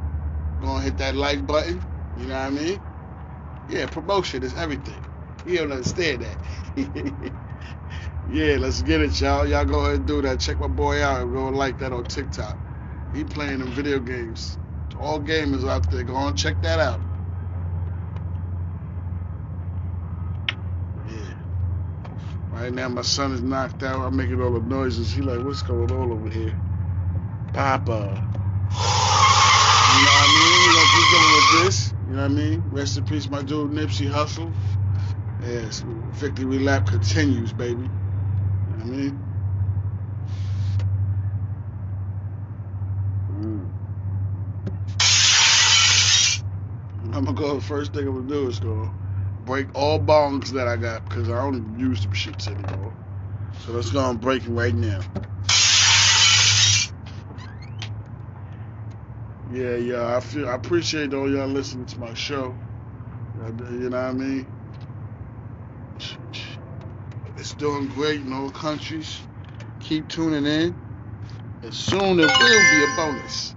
Go 0.61 0.75
and 0.75 0.83
hit 0.85 0.97
that 0.97 1.15
like 1.15 1.45
button. 1.47 1.83
You 2.15 2.27
know 2.27 2.35
what 2.35 2.47
I 2.47 2.49
mean? 2.51 2.81
Yeah, 3.67 3.87
promotion 3.87 4.43
is 4.43 4.55
everything. 4.55 5.01
You 5.45 5.59
don't 5.59 5.73
understand 5.73 6.23
that. 6.23 6.39
yeah, 8.27 8.57
let's 8.59 8.81
get 8.83 9.01
it, 9.01 9.19
y'all. 9.21 9.47
Y'all 9.47 9.65
go 9.65 9.81
ahead 9.81 9.97
and 9.97 10.07
do 10.07 10.21
that. 10.23 10.39
Check 10.41 10.59
my 10.59 10.67
boy 10.67 11.03
out 11.03 11.21
and 11.23 11.33
go 11.33 11.47
and 11.47 11.57
like 11.57 11.79
that 11.79 11.93
on 11.93 12.05
TikTok. 12.05 12.59
He 13.13 13.23
playing 13.25 13.59
them 13.59 13.73
video 13.73 13.99
games. 13.99 14.57
All 14.95 15.21
gamers 15.21 15.67
out 15.69 15.89
there, 15.89 16.03
go 16.03 16.15
on 16.15 16.35
check 16.35 16.61
that 16.61 16.79
out. 16.79 17.03
Yeah. 21.03 21.35
Right 22.49 22.73
now 22.73 22.89
my 22.89 23.03
son 23.03 23.33
is 23.33 23.43
knocked 23.43 23.83
out. 23.83 24.05
I'm 24.05 24.17
making 24.17 24.41
all 24.41 24.53
the 24.53 24.61
noises. 24.61 25.11
He 25.13 25.21
like, 25.21 25.41
what's 25.41 25.63
going 25.63 25.91
on 25.91 26.11
over 26.11 26.29
here? 26.29 26.61
Papa. 27.53 28.23
You 28.75 28.81
know 30.05 30.11
what 30.11 30.29
I 30.29 30.33
mean? 30.35 30.51
We 30.67 30.73
gonna 30.73 30.91
keep 30.95 31.07
going 31.11 31.33
with 31.35 31.65
this. 31.65 31.93
You 32.07 32.13
know 32.13 32.21
what 32.21 32.31
I 32.31 32.33
mean? 32.33 32.63
Rest 32.71 32.97
in 32.97 33.05
peace, 33.05 33.29
my 33.29 33.41
dude 33.41 33.71
Nipsey 33.71 34.09
Hussle. 34.09 34.53
Yes, 35.43 35.83
victory 36.11 36.59
lap 36.59 36.85
continues, 36.87 37.53
baby. 37.53 37.83
You 37.83 37.89
know 38.69 38.77
what 38.77 38.81
I 38.81 38.85
mean? 38.85 39.31
I'm 47.13 47.25
gonna 47.25 47.33
go. 47.33 47.59
First 47.59 47.93
thing 47.93 48.07
I'm 48.07 48.15
gonna 48.15 48.27
do 48.27 48.47
is 48.47 48.59
go 48.59 48.91
break 49.45 49.67
all 49.75 49.99
bongs 49.99 50.49
that 50.49 50.67
I 50.67 50.77
got 50.77 51.03
because 51.09 51.29
I 51.29 51.41
don't 51.41 51.77
use 51.77 52.01
them 52.01 52.11
shits 52.11 52.47
anymore. 52.47 52.93
So 53.59 53.73
let's 53.73 53.91
go 53.91 54.09
and 54.09 54.19
break 54.19 54.43
them 54.43 54.55
right 54.55 54.73
now. 54.73 55.01
Yeah, 59.51 59.75
yeah. 59.77 60.17
I 60.17 60.21
feel. 60.21 60.49
I 60.49 60.55
appreciate 60.55 61.13
all 61.13 61.31
y'all 61.31 61.47
listening 61.47 61.87
to 61.87 61.99
my 61.99 62.15
show. 62.15 62.57
You 63.35 63.41
know 63.43 63.89
what 63.89 63.95
I 63.99 64.13
mean? 64.13 64.53
It's 67.37 67.53
doing 67.55 67.87
great 67.89 68.21
in 68.21 68.33
all 68.33 68.51
countries. 68.51 69.27
Keep 69.79 70.09
tuning 70.09 70.45
in. 70.45 70.77
And 71.63 71.73
soon 71.73 72.17
there 72.17 72.27
will 72.27 72.71
be 72.71 72.83
a 72.83 72.87
bonus. 72.97 73.55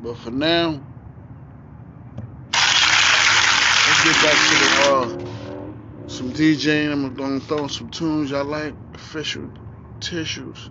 But 0.00 0.18
for 0.18 0.30
now, 0.32 0.84
let's 3.72 4.04
get 4.04 4.22
back 4.22 4.38
to 4.48 4.56
the 4.60 4.70
uh 4.90 5.10
some 6.08 6.32
DJing. 6.32 6.92
I'm 6.92 7.14
gonna 7.14 7.40
throw 7.40 7.68
some 7.68 7.90
tunes 7.90 8.30
y'all 8.30 8.44
like, 8.44 8.76
official 8.94 9.52
tissues. 10.00 10.70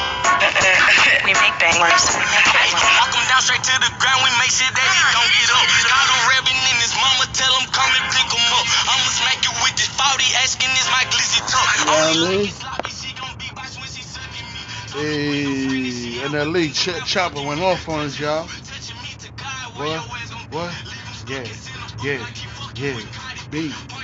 bangers. 1.19 1.27
We 1.27 1.33
make 1.35 1.55
bangers. 1.59 2.83
Knock 2.95 3.11
him 3.11 3.25
down 3.27 3.41
straight 3.43 3.63
to 3.63 3.75
the 3.83 3.91
ground, 3.99 4.21
we 4.23 4.31
make 4.39 4.51
sure 4.53 4.69
that 4.71 4.87
he 4.87 5.01
don't 5.11 5.31
get 5.35 5.49
up. 5.51 5.65
Call 5.91 6.05
the 6.07 6.17
reverend 6.31 6.63
and 6.71 6.79
his 6.79 6.93
mama, 6.95 7.25
tell 7.35 7.53
him 7.59 7.67
come 7.75 7.91
and 7.91 8.05
pick 8.15 8.29
him 8.31 8.47
up. 8.55 8.65
I'ma 8.87 9.09
smack 9.11 9.39
you 9.43 9.53
with 9.63 9.75
this 9.75 9.91
40, 9.91 10.23
asking 10.43 10.71
is 10.71 10.87
my 10.91 11.03
glizzy 11.11 11.41
tuck. 11.47 11.67
You 11.79 11.85
know 11.85 11.91
what 11.91 12.15
I 12.15 12.31
mean? 12.31 12.47
she 12.91 13.09
gon' 13.17 13.35
be 13.39 13.47
watch 13.55 13.75
when 13.79 13.89
she 13.91 14.03
sucking 14.03 14.47
me. 14.47 14.61
Hey, 14.95 16.25
and 16.25 16.33
that 16.33 16.47
lead 16.47 16.73
ch- 16.73 17.01
chopper 17.05 17.41
went 17.43 17.61
off 17.61 17.87
on 17.89 18.07
us, 18.07 18.19
y'all. 18.19 18.47
Touching 18.47 18.97
me 19.03 19.11
to 19.19 19.29
God, 19.35 19.67
What? 19.75 19.79
where 19.79 19.87
your 19.87 20.17
ass 20.17 20.31
gon' 20.31 20.47
What? 20.51 20.73
Yeah, 21.27 21.45
yeah, 22.03 22.21
yeah. 22.75 22.99
Beat. 23.51 24.00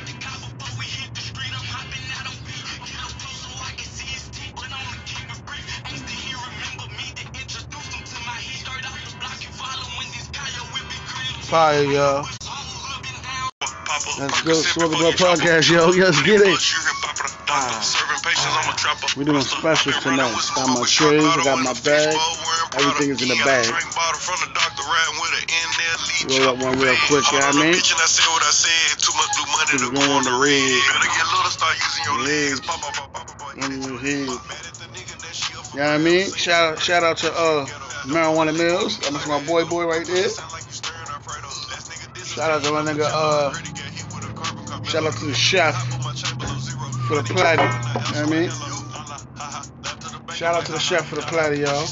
Fire, 11.48 11.82
y'all. 11.82 12.28
Let's 14.20 14.42
go, 14.42 14.54
Smoking 14.54 15.00
Blood 15.00 15.14
Podcast, 15.16 15.72
yo. 15.72 15.88
Let's 15.96 16.22
get 16.24 16.42
it. 16.44 16.60
We 19.16 19.24
doing 19.24 19.40
specials 19.40 19.96
tonight. 20.04 20.36
Got 20.56 20.68
my 20.68 20.84
trays, 20.86 21.24
I 21.24 21.44
got 21.46 21.64
my 21.64 21.72
bag. 21.88 22.12
Everything 22.76 23.12
is 23.12 23.22
in 23.22 23.30
the 23.30 23.40
bag. 23.46 23.72
Roll 26.28 26.50
up 26.50 26.58
one 26.60 26.80
real 26.80 26.96
quick, 27.08 27.24
you 27.32 27.40
know 27.40 27.48
what 27.48 27.56
I 27.56 27.64
mean? 27.64 27.80
Just 27.80 28.20
going 29.94 30.12
on 30.12 30.24
the 30.28 30.36
red. 30.44 30.84
Red. 32.28 32.60
On 33.64 33.72
your 33.84 34.00
head. 34.00 34.28
You 35.74 35.80
know 35.80 35.86
what 35.86 35.96
I 35.96 35.98
mean? 35.98 36.30
Shout 36.34 36.74
out, 36.74 36.80
shout 36.82 37.04
out 37.04 37.18
to 37.20 37.32
uh 37.32 37.66
Marijuana 38.04 38.58
Mills. 38.58 39.00
That's 39.00 39.28
my 39.28 39.42
boy 39.46 39.64
boy 39.66 39.86
right 39.86 40.06
there. 40.06 40.30
Shout 42.38 42.52
out 42.52 42.64
to 42.66 42.72
my 42.72 42.84
nigga 42.84 43.10
uh 43.12 43.52
shout 44.84 45.06
out 45.06 45.14
to 45.14 45.26
the 45.26 45.34
chef 45.34 45.76
for 47.08 47.16
the 47.16 47.24
platter. 47.24 47.64
You 47.64 48.28
know 48.28 48.28
I 48.28 48.42
mean? 48.42 48.52
Shout 50.36 50.54
out 50.54 50.66
to 50.68 50.72
the 50.72 50.78
chef 50.78 51.08
for 51.08 51.16
the 51.16 51.24
platter, 51.24 51.56
y'all. 51.56 51.88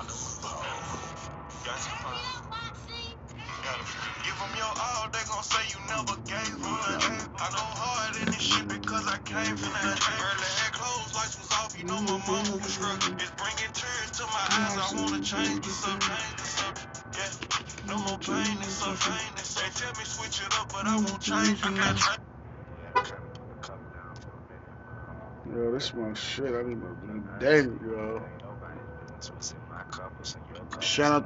Got 0.00 0.08
some 0.08 1.92
Turn 1.92 2.08
me 2.08 2.08
fun. 2.08 2.16
up, 2.16 2.44
Bossy. 2.48 3.20
Give 4.24 4.38
them 4.40 4.52
your 4.56 4.72
all, 4.72 5.06
they 5.12 5.20
gon' 5.28 5.44
say 5.44 5.60
you 5.68 5.80
never 5.92 6.16
gave 6.24 6.56
nothing. 6.56 7.20
I 7.36 7.46
go 7.52 7.64
hard 7.76 8.16
in 8.16 8.26
this 8.32 8.40
shit 8.40 8.68
because 8.68 9.06
I 9.08 9.18
came 9.28 9.56
from 9.60 9.72
that. 9.76 10.00
Early 10.00 10.50
had 10.64 10.72
clothes, 10.72 11.12
lights 11.14 11.36
was 11.36 11.52
off, 11.60 11.76
you 11.76 11.84
know 11.84 12.00
my 12.00 12.16
mama 12.24 12.56
was 12.56 12.72
struggling. 12.72 13.20
It's 13.20 13.32
bringing 13.36 13.72
tears 13.76 14.10
to 14.16 14.24
my 14.24 14.44
eyes, 14.56 14.78
I 14.80 14.88
wanna 14.96 15.20
change 15.20 15.66
this 15.68 15.84
up, 15.84 16.00
change 16.00 16.36
this 16.40 16.56
up. 16.64 16.78
Yeah, 17.16 17.92
no 17.92 17.98
more 18.00 18.18
pain, 18.18 18.56
pain, 19.04 19.30
this 19.36 19.54
They 19.60 19.68
tell 19.76 19.92
me 20.00 20.04
switch 20.08 20.40
it 20.40 20.52
up, 20.60 20.72
but 20.72 20.86
I 20.88 20.96
won't 20.96 21.20
change. 21.20 21.60
I 21.62 21.92
change. 21.94 22.20
Yo, 25.46 25.72
this 25.72 25.94
my 25.94 26.14
shit. 26.14 26.54
I 26.54 26.62
need 26.62 26.78
my 26.80 26.88
damn 27.40 27.76
it, 27.76 27.82
yo. 27.82 28.22
I'm 30.98 31.06
more 31.12 31.22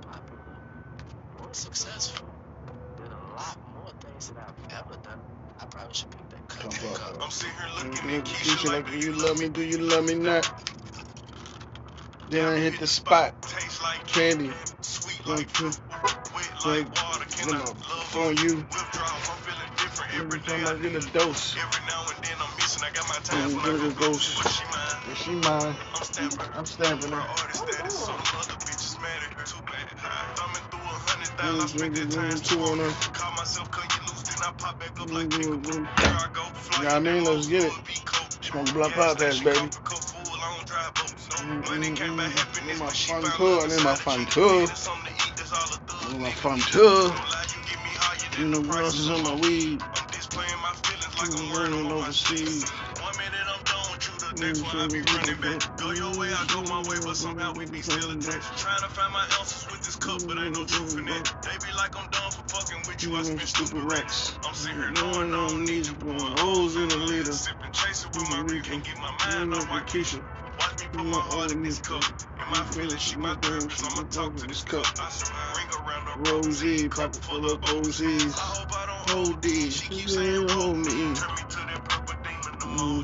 popular, 0.00 0.46
more 1.38 1.52
successful, 1.52 2.26
did 2.96 3.06
a 3.06 3.36
lot 3.36 3.58
more 3.74 3.92
things 4.00 4.28
than 4.28 4.38
I've 4.38 4.54
ever 4.80 4.96
done. 5.02 5.20
I 5.60 5.66
probably 5.66 5.94
should 5.94 6.10
pick 6.12 6.30
that 6.30 6.48
cup. 6.48 6.72
I'm 7.22 7.30
sitting 7.30 7.54
here 7.54 7.68
looking 7.90 8.72
like, 8.72 8.90
do 8.90 8.98
you 8.98 9.12
love 9.12 9.38
me? 9.38 9.48
Do 9.50 9.62
you 9.62 9.78
love 9.78 10.06
me 10.06 10.14
not? 10.14 10.50
Then 12.30 12.46
I 12.46 12.56
hit 12.56 12.80
the 12.80 12.86
spot. 12.86 13.42
Taste 13.42 13.82
like 13.82 14.06
Candy. 14.06 14.50
sweet 14.80 15.26
Like, 15.26 15.60
like 15.60 16.88
water. 16.88 17.26
Can 17.28 17.54
I 17.54 17.58
love 17.58 18.16
on 18.16 18.36
you. 18.38 18.56
Withdrawals, 18.56 19.28
I'm 19.28 19.36
feeling 19.44 19.70
different 19.76 20.14
every 20.14 20.40
time 20.40 20.66
I 20.66 20.80
get 20.80 21.04
a 21.04 21.12
dose. 21.12 21.54
Missing. 23.32 23.42
I 23.42 23.48
got 23.48 23.52
my 23.52 23.58
Mm, 23.58 23.62
time 23.62 23.62
when 23.62 23.64
I 23.64 23.72
little 23.72 23.92
go 23.92 24.10
ghost. 24.12 24.38
But 25.06 25.16
she 25.18 25.34
mine. 25.36 25.76
And. 26.18 26.32
I'm 26.54 26.66
stamping. 26.66 27.12
I'm 27.12 27.12
Her 27.12 27.16
her. 27.16 27.20
artist 27.42 27.60
status. 27.62 27.94
Some 27.94 28.16
other 28.40 28.58
bitches 28.66 28.96
mad 29.02 29.20
at 29.26 29.34
her. 29.38 29.44
Too 29.46 29.62
bad. 29.66 29.86
Thumbing 30.36 30.66
through 30.70 30.80
a 30.80 30.96
hundred. 31.08 31.30
I 31.62 31.66
spent 31.66 31.94
that 31.96 32.10
time 32.12 32.38
on 32.62 32.78
her. 32.78 32.92
Call 33.12 33.32
myself 33.36 33.70
cut 33.70 33.88
you 33.96 34.02
loose, 34.08 34.24
then 34.24 34.38
I 34.42 34.52
pop 34.58 34.78
back 34.80 35.00
up 35.00 35.10
like 35.12 35.30
pick. 35.30 35.40
Here 35.40 36.14
I 36.14 36.28
go. 36.32 36.44
Fly 36.54 36.78
You 36.78 36.84
know 36.84 36.90
what 36.90 36.96
I 36.96 37.00
mean? 37.00 37.24
Let's 37.24 37.48
get 37.48 37.64
it. 37.64 37.72
Smoke 38.42 38.72
Blunt 38.74 38.94
Podcast, 38.94 39.44
baby. 39.44 39.70
Mm, 41.42 41.64
mm, 41.64 41.96
mm. 41.96 42.66
Need 42.66 42.78
my 42.78 42.90
fun 42.90 43.22
tour. 43.32 43.60
I 43.62 43.68
need 43.68 43.84
my 43.84 43.94
fun 43.96 44.26
tour. 44.26 44.68
Need 46.12 46.20
my 46.20 46.32
fun 46.32 46.58
tour. 46.60 47.14
You 48.38 48.48
know, 48.48 48.60
is 48.98 49.10
on 49.10 49.22
my 49.24 49.34
weed. 49.36 49.82
I'm 51.20 51.52
running 51.52 51.92
overseas. 51.92 52.64
One 54.32 54.40
minute 54.40 54.64
I'm 54.64 54.64
you, 54.64 54.64
the 54.64 54.64
next 54.64 54.74
one 54.74 54.76
I 54.76 54.88
be 54.88 55.00
running 55.02 55.40
back. 55.42 55.76
Go 55.78 55.90
your 55.92 56.12
way, 56.18 56.30
I 56.32 56.44
go 56.52 56.62
my 56.64 56.82
way, 56.88 56.98
but 57.04 57.16
somehow 57.16 57.52
we 57.54 57.66
be 57.66 57.82
still 57.82 58.10
attached. 58.12 58.48
Trying 58.58 58.82
to 58.82 58.90
find 58.90 59.12
my 59.12 59.26
ounces 59.40 59.66
with 59.70 59.82
this 59.84 59.96
cup, 59.96 60.22
but 60.26 60.38
ain't 60.38 60.56
no 60.56 60.64
truth 60.66 60.98
in 60.98 61.06
that. 61.06 61.24
They 61.44 61.56
be 61.60 61.72
like 61.76 61.92
I'm 61.98 62.08
done 62.10 62.32
for 62.32 62.44
fucking 62.48 62.82
with 62.88 63.02
you, 63.04 63.16
I 63.16 63.22
spend 63.24 63.42
stupid 63.42 63.84
racks. 63.84 64.38
I'm 64.44 64.54
sitting 64.54 64.78
here 64.78 64.92
Knowing 64.92 65.32
I 65.34 65.48
don't 65.48 65.64
need 65.64 65.86
you, 65.86 65.94
blowing 65.96 66.36
holes 66.38 66.76
in 66.76 66.88
the 66.88 66.98
leader. 66.98 67.32
Sipping 67.32 67.72
chaser 67.72 68.08
with 68.14 68.30
my 68.30 68.42
reef, 68.48 68.64
can't 68.64 68.84
get 68.84 68.98
my 68.98 69.12
mind 69.28 69.54
off 69.54 69.68
my 69.70 69.82
Keisha. 69.82 70.24
Watch 70.58 70.80
me 70.82 70.88
put 70.92 71.06
my 71.06 71.20
heart 71.20 71.52
in 71.52 71.62
this 71.62 71.80
cup. 71.80 72.04
In 72.04 72.50
my 72.50 72.64
feelings, 72.64 73.02
she 73.02 73.16
my 73.18 73.36
therapist. 73.42 73.84
I'ma 73.84 74.04
talk 74.08 74.36
to 74.36 74.46
this 74.46 74.64
cup. 74.64 74.86
I 74.98 75.10
ring 75.58 75.70
around 75.80 76.04
the 76.24 76.32
Rosie, 76.32 76.88
pocket 76.88 77.24
full 77.24 77.44
of 77.52 77.60
OZs. 77.62 78.36
I 78.36 78.40
hope 78.40 78.70
I 78.72 78.86
don't 78.86 79.10
Hold 79.10 79.42
these, 79.42 79.76
She 79.76 79.88
keep 79.88 80.02
you 80.04 80.08
saying, 80.08 80.48
hold 80.50 80.78
me. 80.78 80.84
Turn 80.86 81.04
me 81.06 81.14
to 81.14 81.60
that 81.68 81.82
purple 81.88 82.16
demon, 82.24 82.54
the 82.60 82.66
Oh, 82.68 83.02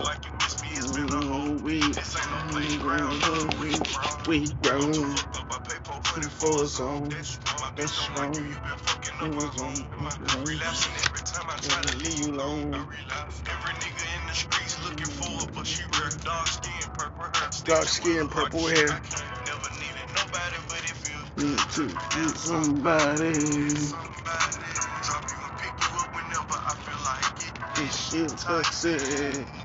mood. 0.00 0.06
jeez. 0.06 0.06
Now 0.06 0.06
fuck 0.06 0.06
me 0.06 0.06
like 0.06 0.26
you 0.26 0.32
miss 0.34 0.62
me. 0.62 0.68
It's 0.72 0.92
been 0.92 1.12
a 1.12 1.26
whole 1.26 1.56
we, 1.64 1.80
This 1.80 2.16
ain't 2.16 2.30
no 2.30 2.38
playground. 2.52 3.54
we, 3.60 3.70
we 4.28 4.52
grown. 4.62 5.12
Up, 5.18 5.48
I 5.52 5.58
pay 5.64 5.78
Put 6.04 6.24
it 6.24 6.30
for 6.32 6.64
us 6.64 6.80
on. 6.80 7.08
That's 7.76 8.10
wrong. 8.16 8.34
You, 8.34 8.42
been 8.42 8.78
fucking 8.78 9.14
up 9.20 9.34
my 9.34 9.46
home. 9.46 9.86
on. 9.98 10.44
Relapsing 10.44 10.94
every 11.06 11.24
time 11.24 11.46
I 11.50 11.56
try 11.62 11.82
to 11.82 11.98
leave 11.98 12.18
you 12.20 12.32
alone? 12.34 12.74
I 12.74 12.78
relapse. 12.78 13.42
Every 13.46 13.74
nigga 13.74 14.04
in 14.20 14.26
the 14.28 14.34
streets 14.34 14.84
looking 14.84 15.06
for 15.06 15.48
but 15.54 15.66
she 15.66 15.84
rare. 16.00 16.10
Dark 16.24 16.48
skin, 16.48 16.90
purple 16.94 17.24
hair. 17.24 17.50
Dark 17.64 17.88
skin, 17.88 18.28
purple 18.28 18.66
hair. 18.68 18.88
Never 18.88 19.70
needed 19.80 20.08
nobody, 20.16 20.58
but 20.68 20.82
if 20.84 21.00
you 21.10 21.44
Need 21.44 21.58
to 21.76 21.88
get 21.88 22.36
somebody. 22.36 23.34
somebody, 23.38 24.64
drop 25.02 25.24
you 25.30 25.38
and 25.46 25.58
pick 25.58 25.74
you 25.82 26.00
up 26.00 26.14
whenever 26.14 26.58
I 26.58 26.74
feel 26.84 27.00
like 27.04 27.40
it. 27.46 27.76
This 27.76 27.96
shit 28.10 28.38
toxic. 28.38 29.59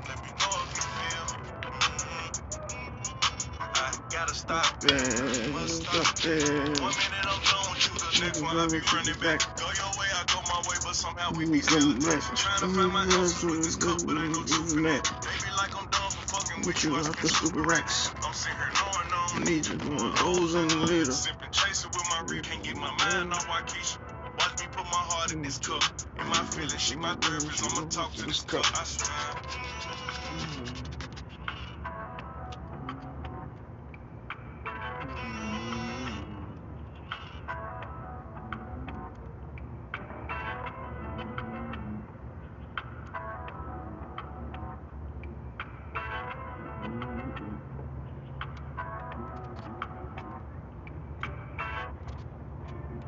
Stop. 4.45 4.77
Yeah, 4.85 5.67
stop 5.67 6.19
there. 6.21 6.39
One 6.85 6.93
minute 6.93 7.25
I'm 7.25 7.41
done 7.41 7.67
with 7.73 7.83
you, 7.89 7.93
the 7.97 8.25
next 8.25 8.41
one 8.41 8.57
I 8.57 8.67
be 8.67 8.81
running 8.93 9.19
back. 9.21 9.41
Go 9.57 9.65
your 9.65 9.93
way, 9.97 10.09
I 10.13 10.23
go 10.29 10.39
my 10.45 10.61
way, 10.69 10.77
but 10.85 10.95
somehow 10.95 11.31
we 11.37 11.49
be 11.49 11.61
still 11.61 11.97
attached. 11.97 12.35
Trying 12.37 12.61
to 12.61 12.69
find 12.77 12.93
my 12.93 13.03
answers 13.03 13.43
with 13.43 13.63
this 13.65 13.77
cup, 13.77 13.99
but 14.05 14.17
ain't 14.21 14.33
no 14.37 14.43
truth 14.45 14.77
in 14.77 14.83
that. 14.83 15.03
They 15.25 15.37
be 15.41 15.51
like 15.57 15.73
I'm 15.77 15.89
done 15.89 16.11
for 16.13 16.25
fucking 16.37 16.67
With 16.67 16.83
you 16.85 16.95
off 16.95 17.21
the 17.21 17.29
stupid 17.29 17.65
racks. 17.65 18.11
I'm 18.25 18.33
sitting 18.33 18.57
here 18.57 18.73
knowing 18.77 19.09
don't 19.11 19.49
need 19.49 19.65
you 19.67 19.77
blowing 19.77 20.15
holes 20.17 20.55
in 20.55 20.67
the 20.69 20.77
leader. 20.77 21.11
Sipping 21.13 21.51
chaser 21.51 21.89
with 21.89 22.05
my 22.11 22.21
reef, 22.29 22.43
can't 22.43 22.63
get 22.63 22.77
my 22.77 22.91
mind 23.01 23.33
off 23.33 23.47
Waukesha. 23.47 23.97
Watch 24.39 24.59
me 24.61 24.67
put 24.71 24.85
my 24.85 25.03
heart 25.11 25.33
in 25.33 25.41
this 25.41 25.59
cup. 25.59 25.83
In 26.21 26.27
my 26.27 26.43
feelings, 26.53 26.81
she 26.81 26.95
my 26.97 27.15
therapist. 27.15 27.63
I'ma 27.65 27.89
talk 27.89 28.13
to 28.15 28.23
this 28.25 28.43
cup. 28.43 28.65
I 28.75 28.83
swear. 28.85 29.34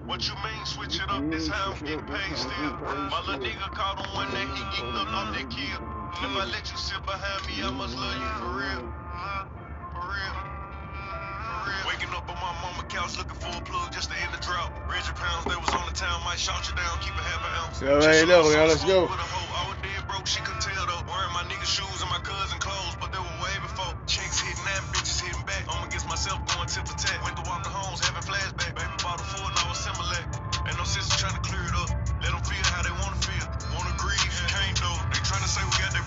What 0.07 0.23
you 0.23 0.35
mean, 0.39 0.63
switch 0.63 1.03
it 1.03 1.09
up? 1.11 1.19
This 1.27 1.51
how 1.51 1.75
I'm 1.75 1.83
getting 1.83 2.07
paid 2.07 2.31
still. 2.39 2.79
My 3.11 3.19
little 3.27 3.43
nigga 3.43 3.67
caught 3.75 3.99
on 3.99 4.07
one 4.15 4.31
that 4.31 4.47
he 4.55 4.63
geeked 4.71 4.95
up 4.95 5.11
off 5.11 5.35
that 5.35 5.51
kill. 5.51 5.83
And 5.83 6.31
if 6.31 6.31
I 6.31 6.47
let 6.47 6.63
you 6.71 6.79
sit 6.79 7.03
behind 7.03 7.43
me, 7.43 7.59
I 7.59 7.67
must 7.75 7.91
love 7.91 8.15
you 8.15 8.31
for 8.39 8.55
real. 8.55 8.87
Uh-huh. 8.87 9.51
For 9.91 10.07
real. 10.07 10.35
For 10.39 11.59
real. 11.67 11.83
Waking 11.91 12.15
up 12.15 12.23
on 12.23 12.39
my 12.39 12.55
mama 12.63 12.87
couch 12.87 13.19
looking 13.19 13.35
for 13.35 13.51
a 13.51 13.59
plug 13.67 13.91
just 13.91 14.07
to 14.07 14.15
end 14.23 14.31
the 14.31 14.39
drought. 14.39 14.71
Reggie 14.87 15.11
Pounds 15.11 15.43
that 15.51 15.59
was 15.59 15.75
on 15.75 15.83
the 15.83 15.91
town 15.91 16.23
might 16.23 16.39
shout 16.39 16.63
you 16.71 16.73
down, 16.79 16.95
keep 17.03 17.11
a 17.11 17.23
half 17.27 17.43
an 17.43 17.51
ounce. 17.59 17.75
So 17.83 17.99
there 17.99 18.15
you 18.15 18.31
go, 18.31 18.47
y'all. 18.47 18.71
Let's 18.71 18.87
go. 18.87 19.11
With 19.11 19.19
a 19.19 19.27
hoe, 19.27 19.51
I 19.59 19.61
was 19.67 19.77
dead 19.83 20.07
broke, 20.07 20.23
she 20.23 20.39
could 20.39 20.55
tell 20.63 20.87
though. 20.87 21.03
Wearing 21.03 21.35
my 21.35 21.43
nigga 21.51 21.67
shoes 21.67 21.99
and 21.99 22.07
my 22.07 22.23
cousin 22.23 22.63
clothes, 22.63 22.95
but 23.03 23.11
they 23.11 23.19
were 23.19 23.37
way 23.43 23.55
before. 23.59 23.91
Chicks 24.07 24.39
hitting 24.39 24.63
that, 24.71 24.87
bitches 24.95 25.19
hitting 25.19 25.43
back. 25.43 25.67
I'm 25.67 25.83
against 25.83 26.07
myself 26.07 26.39
going 26.47 26.71
tip 26.71 26.87
for 26.87 26.95
tat. 26.95 27.19
Went 27.27 27.35
to 27.35 27.43
Walker 27.43 27.75
Homes 27.75 27.99
having 27.99 28.23
flashback. 28.23 28.76
Ain't 30.69 30.77
no 30.80 30.86
sense 30.86 31.12
in 31.12 31.17
trying 31.19 31.36
to 31.36 31.43
clear 31.43 31.62
it 31.63 31.75
up. 31.84 31.89
Let 32.23 32.32
them 32.34 32.41
feel 32.47 32.63
how 32.73 32.84
they 32.84 32.91
wanna 33.03 33.19
feel. 33.21 33.47
Wanna 33.75 33.93
grieve, 33.99 34.34
can't 34.51 34.71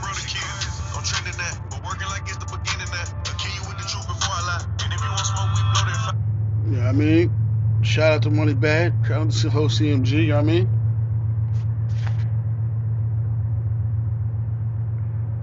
world 0.02 0.18
of 0.18 0.26
kids. 0.26 0.82
I'm 0.96 1.04
trending 1.04 1.38
that, 1.38 1.54
but 1.70 1.80
working 1.84 2.08
like 2.08 2.24
it's 2.28 2.38
the 2.38 2.48
beginning 2.50 2.90
that. 2.92 3.08
I 3.28 3.32
kill 3.38 3.54
you 3.54 3.64
with 3.68 3.78
the 3.78 3.86
truth 3.86 4.08
before 4.08 4.34
I 4.34 4.42
lie. 4.50 4.64
And 4.84 4.90
if 4.92 5.00
want 5.12 5.26
smoke, 5.28 5.50
we 5.54 5.62
blow 5.72 5.84
that 5.86 6.00
fire. 6.04 6.20
What 6.84 6.88
I 6.88 6.92
mean? 6.92 7.30
Shout 7.82 8.12
out 8.14 8.22
to 8.24 8.30
Moneybagg. 8.30 9.06
Shout 9.06 9.22
out 9.22 9.30
to 9.32 9.50
whole 9.50 9.68
CMG, 9.70 10.12
you 10.24 10.28
know 10.28 10.36
what 10.36 10.42
I 10.42 10.52
mean? 10.52 10.68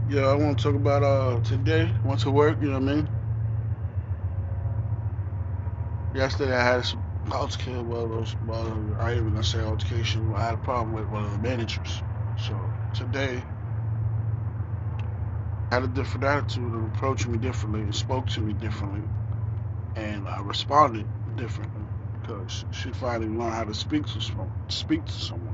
Yeah, 0.08 0.27
I 0.27 0.36
want 0.36 0.60
to 0.60 0.63
talk 0.63 0.75
about 0.75 1.03
uh 1.03 1.41
today. 1.41 1.95
Went 2.03 2.21
to 2.21 2.32
work, 2.32 2.62
you 2.62 2.67
know 2.69 2.80
what 2.80 2.89
I 2.89 2.95
mean? 2.95 3.10
Yesterday 6.13 6.56
I 6.56 6.63
had 6.63 6.86
some 6.86 7.06
altercation. 7.33 7.87
Well, 7.87 8.07
was, 8.07 8.35
well, 8.41 8.95
I 8.99 9.13
even 9.13 9.31
gonna 9.31 9.43
say 9.43 9.61
altercation. 9.61 10.33
I 10.35 10.45
had 10.47 10.55
a 10.55 10.59
problem 10.59 10.93
with 10.93 11.07
one 11.07 11.25
of 11.25 11.31
the 11.31 11.39
managers. 11.39 12.03
So 12.37 12.73
today, 12.93 13.45
had 15.71 15.83
a 15.83 15.87
different 15.87 16.25
attitude 16.25 16.73
and 16.73 16.87
approached 16.87 17.27
me 17.27 17.37
differently 17.37 17.81
and 17.81 17.95
spoke 17.95 18.29
to 18.31 18.41
me 18.41 18.53
differently, 18.53 19.09
and 19.95 20.27
I 20.27 20.41
responded 20.41 21.09
differently 21.35 21.87
because 22.13 22.65
she 22.71 22.91
finally 22.91 23.29
learned 23.29 23.53
how 23.53 23.63
to 23.65 23.73
speak 23.73 24.07
to 24.07 24.21
someone. 24.21 24.51
Speak 24.69 25.05
to 25.05 25.13
someone. 25.13 25.46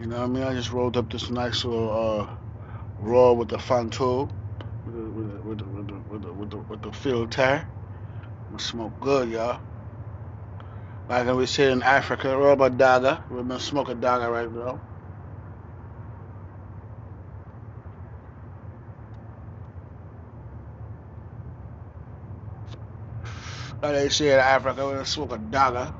You 0.00 0.06
know 0.06 0.18
what 0.18 0.24
I 0.24 0.28
mean? 0.28 0.42
I 0.44 0.54
just 0.54 0.72
rolled 0.72 0.96
up 0.96 1.10
this 1.10 1.28
nice 1.28 1.64
little 1.64 1.90
uh, 1.90 2.28
raw 3.00 3.32
with 3.32 3.48
the 3.48 3.56
Fantoul, 3.56 4.30
with 4.86 4.94
the 4.94 5.02
with 5.10 5.28
the 5.28 5.42
with 5.42 5.58
the 5.58 5.64
with 5.64 6.22
the 6.22 6.32
with 6.32 6.50
the, 6.50 6.58
with 6.58 6.82
the, 6.82 7.26
tire. 7.30 7.68
I'ma 8.48 8.58
smoke 8.58 9.00
good, 9.00 9.30
y'all. 9.30 9.60
Like 11.08 11.34
we 11.34 11.46
say 11.46 11.72
in 11.72 11.82
Africa, 11.82 12.36
roll 12.36 12.62
a 12.62 12.70
dagger. 12.70 13.20
We're 13.30 13.42
gonna 13.42 13.60
smoke 13.60 13.88
a 13.88 13.94
dagger 13.96 14.30
right 14.30 14.52
now. 14.52 14.80
Like 23.82 23.92
they 23.94 24.08
say 24.10 24.32
in 24.34 24.40
Africa, 24.40 24.84
we're 24.84 24.92
gonna 24.92 25.06
smoke 25.06 25.32
a 25.32 25.38
dagger. 25.38 25.92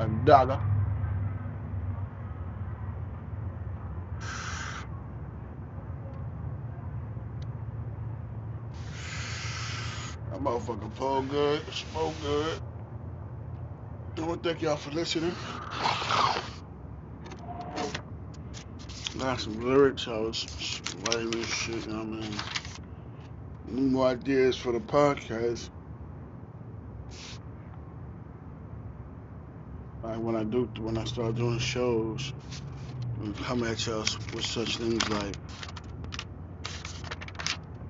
A 0.00 0.08
dagger. 0.26 0.71
Motherfucker 10.42 10.92
pull 10.96 11.22
good, 11.22 11.62
smoke 11.72 12.14
good. 12.20 12.58
To 14.16 14.36
thank 14.42 14.60
y'all 14.62 14.76
for 14.76 14.90
listening. 14.90 15.34
Got 19.18 19.40
some 19.40 19.64
lyrics. 19.64 20.08
I 20.08 20.18
was 20.18 20.82
writing 21.04 21.42
shit, 21.44 21.86
I 21.88 22.02
mean? 22.02 22.34
New 23.68 24.02
ideas 24.02 24.56
for 24.56 24.72
the 24.72 24.80
podcast. 24.80 25.70
Like 30.02 30.18
when 30.18 30.34
I 30.34 30.42
do, 30.42 30.68
when 30.78 30.98
I 30.98 31.04
start 31.04 31.36
doing 31.36 31.60
shows, 31.60 32.32
and 33.22 33.36
come 33.36 33.62
at 33.62 33.86
y'all 33.86 34.00
with 34.34 34.44
such 34.44 34.78
things 34.78 35.08
like 35.08 35.36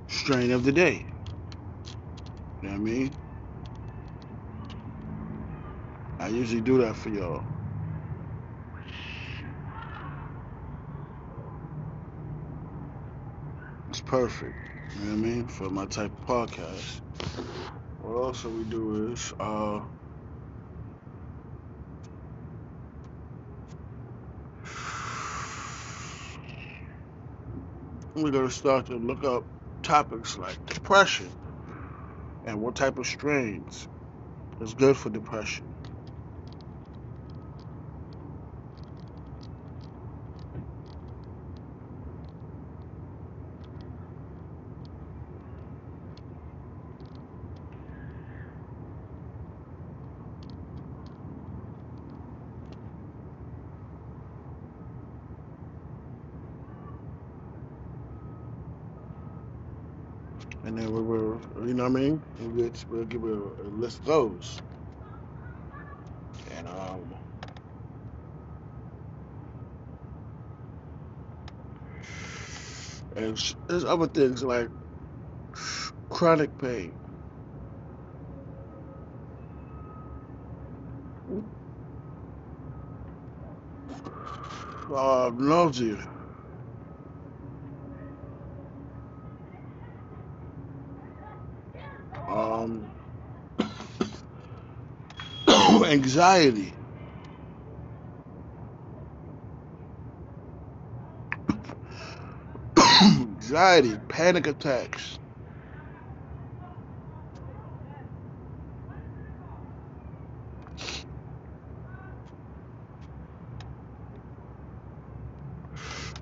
strain 0.08 0.50
of 0.50 0.64
the 0.64 0.72
day. 0.72 1.12
You 2.62 2.68
know 2.68 2.75
what 2.75 2.81
I 2.81 2.85
mean? 2.85 3.16
I 6.20 6.29
usually 6.29 6.61
do 6.61 6.79
that 6.79 6.94
for 6.94 7.09
y'all. 7.11 7.44
It's 13.88 14.01
perfect. 14.01 14.55
You 14.94 15.01
know 15.07 15.11
what 15.11 15.12
I 15.12 15.16
mean? 15.16 15.48
For 15.48 15.70
my 15.70 15.87
type 15.87 16.12
of 16.12 16.27
podcast. 16.27 17.01
What 18.01 18.14
also 18.14 18.48
we 18.48 18.64
do 18.64 19.12
is 19.12 19.33
uh 19.40 19.81
we're 28.14 28.31
gonna 28.31 28.51
start 28.51 28.87
to 28.87 28.96
look 28.96 29.25
up 29.25 29.44
topics 29.83 30.38
like 30.38 30.64
depression 30.66 31.29
and 32.44 32.61
what 32.61 32.76
type 32.76 32.98
of 32.98 33.07
strains 33.07 33.88
is 34.61 34.74
good 34.74 34.96
for 34.96 35.11
depression. 35.11 35.71
And 60.64 60.79
then 60.79 60.92
we 60.92 61.03
will, 61.03 61.40
you 61.66 61.75
know 61.75 61.85
what 61.85 61.98
I 61.98 62.01
mean? 62.01 62.22
We'll, 62.40 62.68
get, 62.68 62.85
we'll 62.88 63.05
give 63.05 63.25
a, 63.25 63.35
a 63.35 63.68
list 63.75 63.98
of 64.01 64.05
those. 64.07 64.61
And 66.57 66.68
um, 66.68 67.14
and 73.16 73.55
there's 73.68 73.85
other 73.85 74.07
things 74.07 74.42
like 74.42 74.68
chronic 76.11 76.57
pain. 76.59 76.92
Uh, 84.92 85.31
nausea. 85.35 86.09
Um, 92.29 92.87
anxiety. 95.92 96.74
anxiety, 103.02 103.98
panic 104.09 104.46
attacks. 104.48 105.18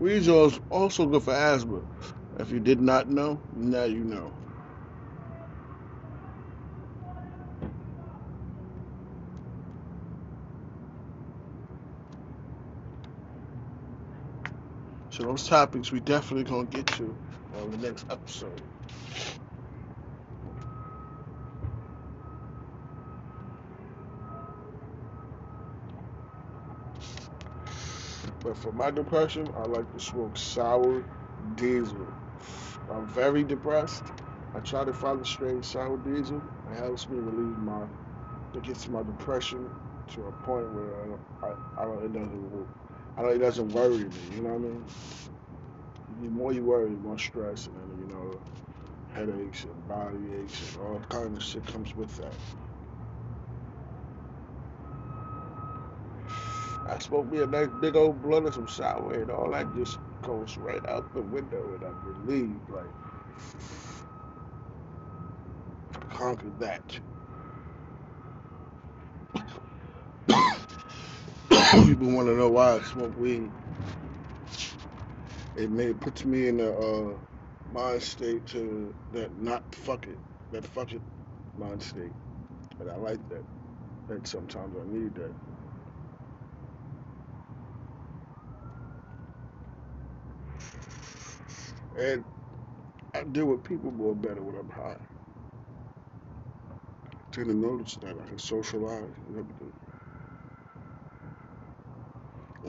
Weezer 0.01 0.49
is 0.53 0.61
also 0.71 1.07
good 1.07 1.23
for 1.23 1.35
asthma. 1.35 1.83
If 2.39 2.51
you 2.53 2.61
did 2.61 2.81
not 2.81 3.09
know, 3.11 3.41
now 3.55 3.85
you 3.85 4.05
know. 4.05 4.33
So 15.21 15.27
those 15.27 15.47
topics 15.47 15.93
we 15.93 16.01
definitely 16.01 16.51
gonna 16.51 16.67
get 16.69 16.87
to 16.87 17.15
on 17.61 17.71
the 17.73 17.77
next 17.77 18.07
episode. 18.09 18.59
But 28.43 28.57
for 28.57 28.73
my 28.73 28.91
depression, 28.91 29.47
I 29.59 29.65
like 29.67 29.93
to 29.93 30.01
smoke 30.01 30.39
sour 30.39 31.05
diesel. 31.57 32.07
I'm 32.91 33.07
very 33.07 33.45
depressed. 33.45 34.05
I 34.55 34.61
try 34.61 34.85
to 34.87 34.93
find 34.95 35.21
the 35.21 35.27
strain 35.27 35.63
sour 35.63 35.99
diesel. 35.99 36.43
It 36.73 36.77
helps 36.77 37.07
me 37.11 37.19
relieve 37.19 37.59
my, 37.59 37.83
it 38.55 38.63
gets 38.63 38.89
my 38.89 39.03
depression 39.03 39.69
to 40.15 40.23
a 40.29 40.33
point 40.47 40.67
where 40.71 40.95
I 41.43 41.47
I, 41.47 41.83
I 41.83 41.85
don't, 41.85 42.05
it 42.05 42.13
doesn't, 42.15 42.67
I 43.21 43.23
don't, 43.23 43.37
it 43.37 43.39
doesn't 43.41 43.69
worry 43.73 43.99
me. 43.99 44.11
You 44.35 44.41
know 44.41 44.55
what 44.55 44.57
I 44.57 44.59
mean? 44.61 44.85
The 46.23 46.29
more 46.31 46.55
you 46.55 46.65
worry, 46.65 46.89
the 46.89 46.97
more 46.97 47.19
stress, 47.19 47.67
and 47.67 47.77
you 48.01 48.07
know, 48.07 48.41
headaches 49.13 49.65
and 49.65 49.89
body 49.89 50.17
aches 50.43 50.75
and 50.75 50.87
all 50.87 51.01
kinds 51.01 51.37
of 51.37 51.43
shit 51.43 51.67
comes 51.67 51.95
with 51.95 52.17
that. 52.17 52.33
I 56.89 56.99
smoked 56.99 57.31
me 57.31 57.43
a 57.43 57.47
nice 57.47 57.69
big 57.83 57.95
old 57.95 58.23
blunt 58.23 58.47
of 58.47 58.55
some 58.55 58.67
sour, 58.67 59.13
and 59.13 59.31
all 59.31 59.51
that 59.51 59.67
just 59.75 59.99
goes 60.23 60.57
right 60.57 60.89
out 60.89 61.13
the 61.13 61.21
window, 61.21 61.75
and 61.75 61.85
I'm 61.85 62.25
relieved. 62.25 62.71
Like, 62.71 62.87
conquer 66.09 66.51
that. 66.59 66.99
People 72.01 72.15
want 72.17 72.29
to 72.29 72.35
know 72.35 72.49
why 72.49 72.77
I 72.77 72.81
smoke 72.81 73.15
weed. 73.19 73.51
It 75.55 75.71
may 75.71 75.89
it 75.89 76.01
puts 76.01 76.25
me 76.25 76.49
in 76.49 76.59
a 76.59 76.71
uh, 76.71 77.13
mind 77.75 78.03
state 78.03 78.47
to 78.47 78.95
that 79.13 79.39
not 79.39 79.63
fuck 79.75 80.07
it, 80.07 80.17
that 80.51 80.65
fuck 80.65 80.95
it 80.95 81.03
mind 81.59 81.83
state, 81.83 82.15
and 82.81 82.91
I 82.91 82.97
like 82.97 83.29
that. 83.29 83.45
And 84.09 84.27
sometimes 84.27 84.75
I 84.81 84.91
need 84.91 85.15
that. 85.17 85.35
And 91.99 92.25
I 93.13 93.25
deal 93.25 93.45
with 93.45 93.63
people 93.63 93.91
more 93.91 94.15
better 94.15 94.41
when 94.41 94.57
I'm 94.57 94.71
high. 94.71 94.97
I 97.13 97.17
tend 97.31 97.49
to 97.49 97.55
notice 97.55 97.97
that 97.97 98.17
I 98.19 98.27
can 98.27 98.39
socialize 98.39 99.05
and 99.29 99.39
everything. 99.39 99.90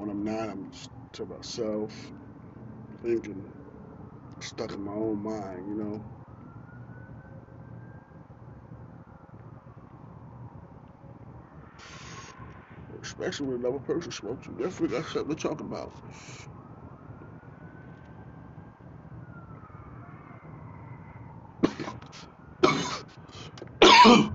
When 0.01 0.09
I'm 0.09 0.23
not, 0.23 0.49
I'm 0.49 0.71
to 1.11 1.25
myself, 1.27 2.11
thinking, 3.03 3.45
stuck 4.39 4.71
in 4.71 4.83
my 4.83 4.93
own 4.93 5.21
mind, 5.21 5.67
you 5.67 5.75
know. 5.75 6.03
Especially 13.03 13.45
when 13.45 13.57
another 13.57 13.77
person 13.77 14.11
smokes, 14.11 14.47
you 14.47 14.53
definitely 14.53 14.97
got 14.97 15.05
something 15.05 15.35
to 15.35 15.43
talk 15.43 15.61
about. 15.61 15.91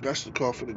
That's 0.00 0.22
the 0.22 0.30
call 0.30 0.52
for 0.52 0.66
the 0.66 0.72